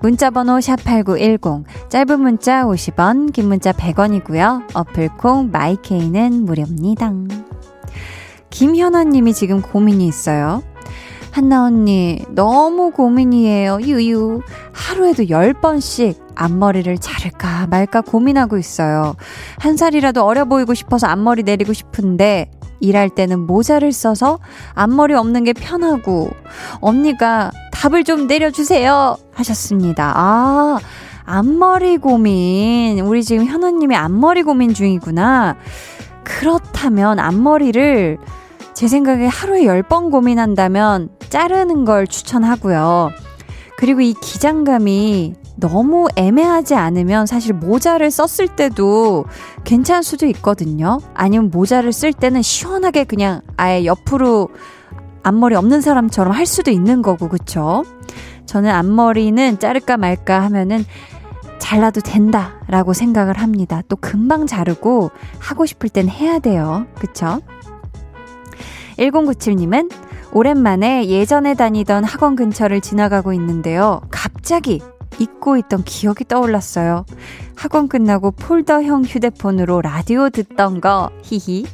[0.00, 4.74] 문자 번호 샵8910, 짧은 문자 50원, 긴 문자 100원이고요.
[4.74, 7.12] 어플콩 마이케이는 무료입니다.
[8.50, 10.62] 김현아 님이 지금 고민이 있어요.
[11.32, 13.78] 한나 언니, 너무 고민이에요.
[13.82, 14.40] 유유.
[14.72, 19.14] 하루에도 10번씩 앞머리를 자를까 말까 고민하고 있어요.
[19.58, 22.50] 한 살이라도 어려 보이고 싶어서 앞머리 내리고 싶은데,
[22.80, 24.38] 일할 때는 모자를 써서
[24.74, 26.30] 앞머리 없는 게 편하고,
[26.80, 29.16] 언니가 답을 좀 내려주세요.
[29.32, 30.12] 하셨습니다.
[30.16, 30.78] 아,
[31.24, 32.98] 앞머리 고민.
[33.00, 35.56] 우리 지금 현아님이 앞머리 고민 중이구나.
[36.24, 38.18] 그렇다면 앞머리를
[38.74, 43.10] 제 생각에 하루에 10번 고민한다면 자르는 걸 추천하고요.
[43.78, 49.24] 그리고 이 기장감이 너무 애매하지 않으면 사실 모자를 썼을 때도
[49.64, 51.00] 괜찮을 수도 있거든요.
[51.14, 54.48] 아니면 모자를 쓸 때는 시원하게 그냥 아예 옆으로
[55.22, 57.84] 앞머리 없는 사람처럼 할 수도 있는 거고, 그쵸?
[58.46, 60.84] 저는 앞머리는 자를까 말까 하면은
[61.58, 63.82] 잘라도 된다라고 생각을 합니다.
[63.88, 66.86] 또 금방 자르고 하고 싶을 땐 해야 돼요.
[66.98, 67.40] 그쵸?
[68.98, 69.90] 1097님은
[70.32, 74.00] 오랜만에 예전에 다니던 학원 근처를 지나가고 있는데요.
[74.10, 74.80] 갑자기
[75.18, 77.04] 잊고 있던 기억이 떠올랐어요.
[77.56, 81.66] 학원 끝나고 폴더형 휴대폰으로 라디오 듣던 거, 히히.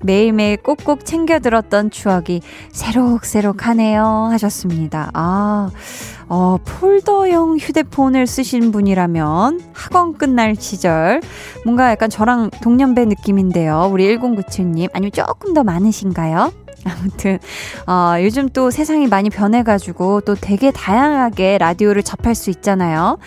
[0.00, 2.40] 매일매일 꼭꼭 챙겨 들었던 추억이
[2.72, 4.28] 새록새록 하네요.
[4.30, 5.10] 하셨습니다.
[5.12, 5.70] 아,
[6.28, 11.20] 어, 폴더형 휴대폰을 쓰신 분이라면 학원 끝날 시절
[11.64, 13.90] 뭔가 약간 저랑 동년배 느낌인데요.
[13.92, 14.88] 우리 1097님.
[14.94, 16.63] 아니면 조금 더 많으신가요?
[16.84, 17.38] 아무튼
[17.86, 23.18] 어, 요즘 또 세상이 많이 변해가지고 또 되게 다양하게 라디오를 접할 수 있잖아요.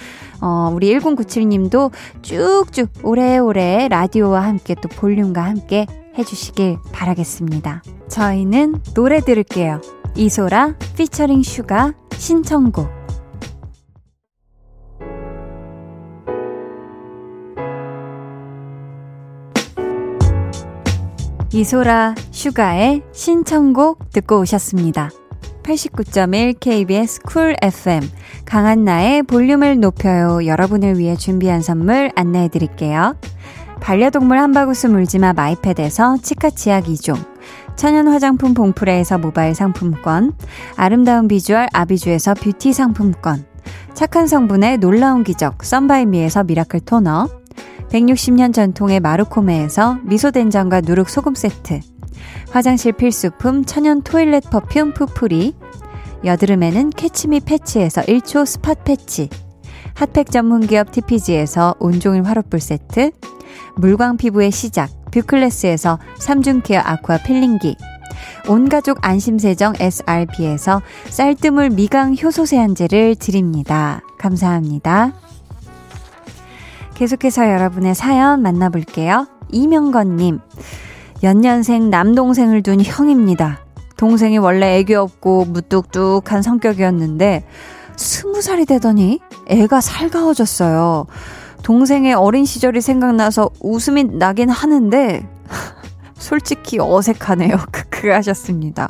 [0.42, 1.92] 어, 우리 1097님도
[2.22, 5.86] 쭉쭉 오래오래 라디오와 함께 또 볼륨과 함께
[6.18, 7.84] 해주시길 바라겠습니다.
[8.10, 9.82] 저희는 노래 들을게요.
[10.16, 12.97] 이소라 피처링 슈가 신청곡
[21.52, 25.10] 이소라 슈가의 신청곡 듣고 오셨습니다.
[25.64, 28.02] 89.1 KBS 쿨 FM
[28.46, 30.46] 강한나의 볼륨을 높여요.
[30.46, 33.16] 여러분을 위해 준비한 선물 안내해 드릴게요.
[33.80, 37.18] 반려동물 한바구스 물지마 마이패드에서 치카치약 2종
[37.76, 40.34] 천연 화장품 봉프레에서 모바일 상품권
[40.76, 43.46] 아름다운 비주얼 아비주에서 뷰티 상품권
[43.94, 47.28] 착한 성분의 놀라운 기적 썬바이미에서 miracle 토너
[47.90, 51.80] 160년 전통의 마루코메에서 미소된장과 누룩소금 세트.
[52.52, 55.56] 화장실 필수품 천연 toilet perfume 푸풀이
[56.24, 59.30] 여드름에는 캐치미 패치에서 1초 spot 패치.
[59.94, 63.12] 핫팩 전문 기업 TPG에서 온종일 화롯불 세트.
[63.78, 67.76] 물광 피부의 시작 뷰클래스에서 3중 케어 아쿠아 필링기.
[68.48, 74.02] 온가족 안심세정 SRB에서 쌀뜨물 미강 효소 세안제를 드립니다.
[74.18, 75.14] 감사합니다.
[76.98, 79.28] 계속해서 여러분의 사연 만나볼게요.
[79.52, 80.40] 이명건님,
[81.22, 83.60] 연년생 남동생을 둔 형입니다.
[83.98, 87.46] 동생이 원래 애교 없고 무뚝뚝한 성격이었는데,
[87.96, 91.06] 스무 살이 되더니 애가 살가워졌어요.
[91.62, 95.30] 동생의 어린 시절이 생각나서 웃음이 나긴 하는데,
[96.18, 97.58] 솔직히 어색하네요.
[97.72, 98.90] 크크 하셨습니다.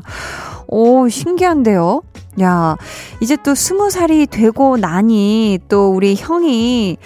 [0.68, 2.02] 오, 신기한데요?
[2.42, 2.78] 야,
[3.20, 6.98] 이제 또 스무 살이 되고 나니 또 우리 형이,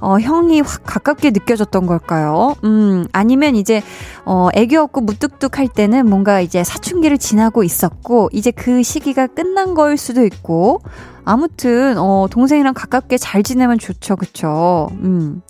[0.00, 2.54] 어, 형이 확 가깝게 느껴졌던 걸까요?
[2.64, 3.82] 음, 아니면 이제,
[4.24, 9.98] 어, 애교 없고 무뚝뚝할 때는 뭔가 이제 사춘기를 지나고 있었고, 이제 그 시기가 끝난 거일
[9.98, 10.80] 수도 있고,
[11.24, 14.88] 아무튼, 어, 동생이랑 가깝게 잘 지내면 좋죠, 그쵸?
[15.02, 15.42] 음.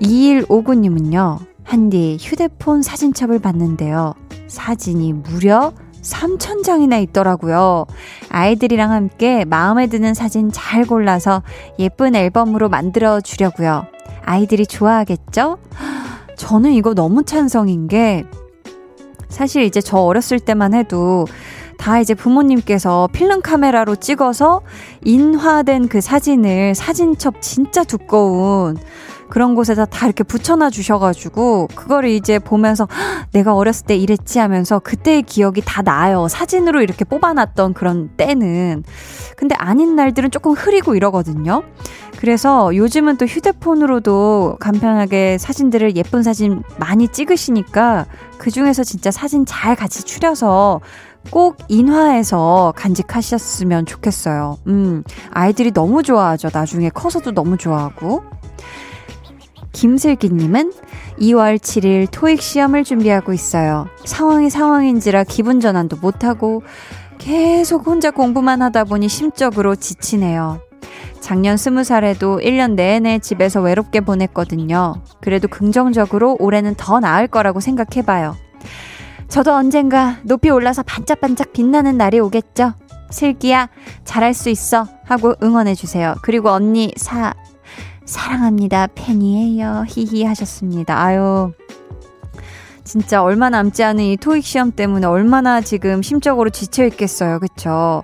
[0.00, 4.14] 2159님은요, 한디 휴대폰 사진첩을 봤는데요.
[4.48, 5.72] 사진이 무려
[6.04, 7.86] 3,000장이나 있더라고요.
[8.28, 11.42] 아이들이랑 함께 마음에 드는 사진 잘 골라서
[11.78, 13.86] 예쁜 앨범으로 만들어 주려고요.
[14.24, 15.58] 아이들이 좋아하겠죠?
[16.36, 18.24] 저는 이거 너무 찬성인 게
[19.28, 21.26] 사실 이제 저 어렸을 때만 해도
[21.78, 24.62] 다 이제 부모님께서 필름 카메라로 찍어서
[25.04, 28.76] 인화된 그 사진을 사진첩 진짜 두꺼운
[29.34, 32.86] 그런 곳에다 다 이렇게 붙여놔 주셔가지고 그거를 이제 보면서
[33.32, 36.28] 내가 어렸을 때 이랬지 하면서 그때의 기억이 다 나요.
[36.28, 38.84] 사진으로 이렇게 뽑아놨던 그런 때는.
[39.36, 41.64] 근데 아닌 날들은 조금 흐리고 이러거든요.
[42.20, 48.06] 그래서 요즘은 또 휴대폰으로도 간편하게 사진들을 예쁜 사진 많이 찍으시니까
[48.38, 50.80] 그 중에서 진짜 사진 잘 같이 추려서
[51.30, 54.58] 꼭 인화해서 간직하셨으면 좋겠어요.
[54.68, 56.50] 음, 아이들이 너무 좋아하죠.
[56.52, 58.22] 나중에 커서도 너무 좋아하고.
[59.74, 60.72] 김슬기님은
[61.20, 63.86] 2월 7일 토익 시험을 준비하고 있어요.
[64.04, 66.62] 상황이 상황인지라 기분 전환도 못하고
[67.18, 70.60] 계속 혼자 공부만 하다 보니 심적으로 지치네요.
[71.20, 75.02] 작년 20살에도 1년 내내 집에서 외롭게 보냈거든요.
[75.20, 78.36] 그래도 긍정적으로 올해는 더 나을 거라고 생각해봐요.
[79.28, 82.74] 저도 언젠가 높이 올라서 반짝반짝 빛나는 날이 오겠죠?
[83.10, 83.68] 슬기야,
[84.04, 84.86] 잘할 수 있어.
[85.04, 86.16] 하고 응원해주세요.
[86.22, 87.34] 그리고 언니, 사,
[88.04, 88.88] 사랑합니다.
[88.94, 89.84] 팬이에요.
[89.88, 91.00] 히히 하셨습니다.
[91.02, 91.52] 아유.
[92.84, 97.38] 진짜 얼마 남지 않은 이 토익 시험 때문에 얼마나 지금 심적으로 지쳐 있겠어요.
[97.40, 98.02] 그쵸?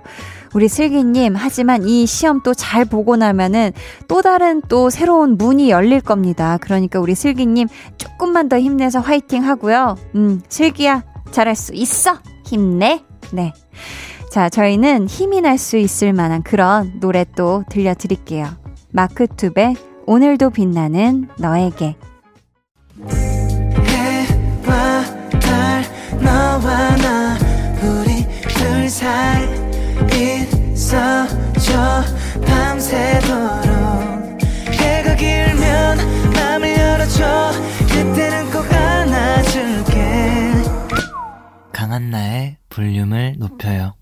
[0.55, 3.71] 우리 슬기님, 하지만 이 시험 또 잘 보고 나면은
[4.07, 6.57] 또 다른 또 새로운 문이 열릴 겁니다.
[6.59, 9.95] 그러니까 우리 슬기님 조금만 더 힘내서 화이팅 하고요.
[10.15, 12.15] 음, 슬기야, 잘할 수 있어!
[12.45, 13.03] 힘내!
[13.31, 13.53] 네.
[14.31, 18.47] 자, 저희는 힘이 날 수 있을 만한 그런 노래 또 들려드릴게요.
[18.91, 19.75] 마크 투의
[20.11, 21.95] 오늘도 빛나는 너에게.
[23.87, 25.05] 해와
[25.39, 25.85] 달
[26.21, 27.37] 너와 나
[27.81, 29.45] 우리 둘 사이
[30.73, 32.03] 있어줘
[32.45, 33.71] 밤새도록
[34.73, 35.97] 해가 길면
[36.33, 37.51] 맘을 열어줘
[37.87, 40.51] 그때는 꼭 안아줄게
[41.71, 43.93] 강한나의 볼륨을 높여요.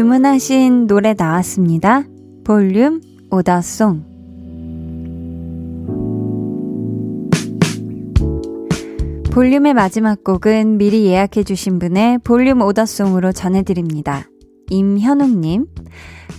[0.00, 2.04] 주문하신 노래 나왔습니다.
[2.42, 4.02] 볼륨 오더송.
[9.30, 14.24] 볼륨의 마지막 곡은 미리 예약해주신 분의 볼륨 오더송으로 전해드립니다.
[14.70, 15.66] 임현웅님,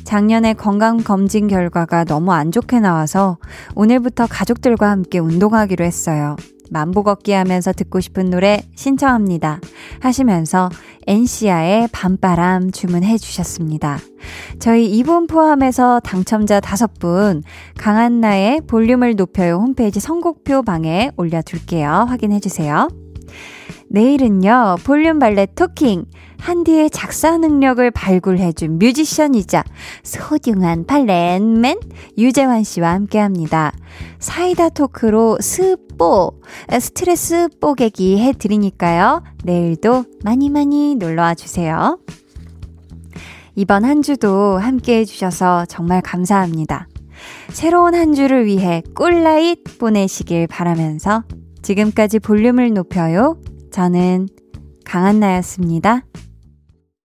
[0.05, 3.38] 작년에 건강검진 결과가 너무 안 좋게 나와서
[3.76, 6.36] 오늘부터 가족들과 함께 운동하기로 했어요.
[6.72, 9.59] 만보 걷기 하면서 듣고 싶은 노래 신청합니다.
[9.99, 10.69] 하시면서
[11.05, 13.99] 엔시아의 밤바람 주문해 주셨습니다.
[14.59, 17.43] 저희 이분 포함해서 당첨자 다섯 분
[17.78, 22.05] 강한나의 볼륨을 높여요 홈페이지 선곡표 방에 올려둘게요.
[22.07, 22.88] 확인해 주세요.
[23.89, 26.06] 내일은요, 볼륨 발레 talking.
[26.39, 29.63] 헤디의 작사 능력을 발굴해준 뮤지션이자
[30.01, 31.80] 소중한 발렌맨
[32.17, 33.72] 유재환 씨와 함께 합니다.
[34.17, 36.34] 사이다 토크로 스 뽀,
[36.80, 39.22] 스트레스 뽀개기 해드리니까요.
[39.43, 41.99] 내일도 많이 많이 놀러와 주세요.
[43.54, 46.88] 이번 한 주도 함께 해주셔서 정말 감사합니다.
[47.49, 51.24] 새로운 한 주를 위해 꿀라잇 보내시길 바라면서
[51.62, 53.39] 지금까지 볼륨을 높여요.
[53.72, 54.28] 저는
[54.84, 56.04] 강한나였습니다.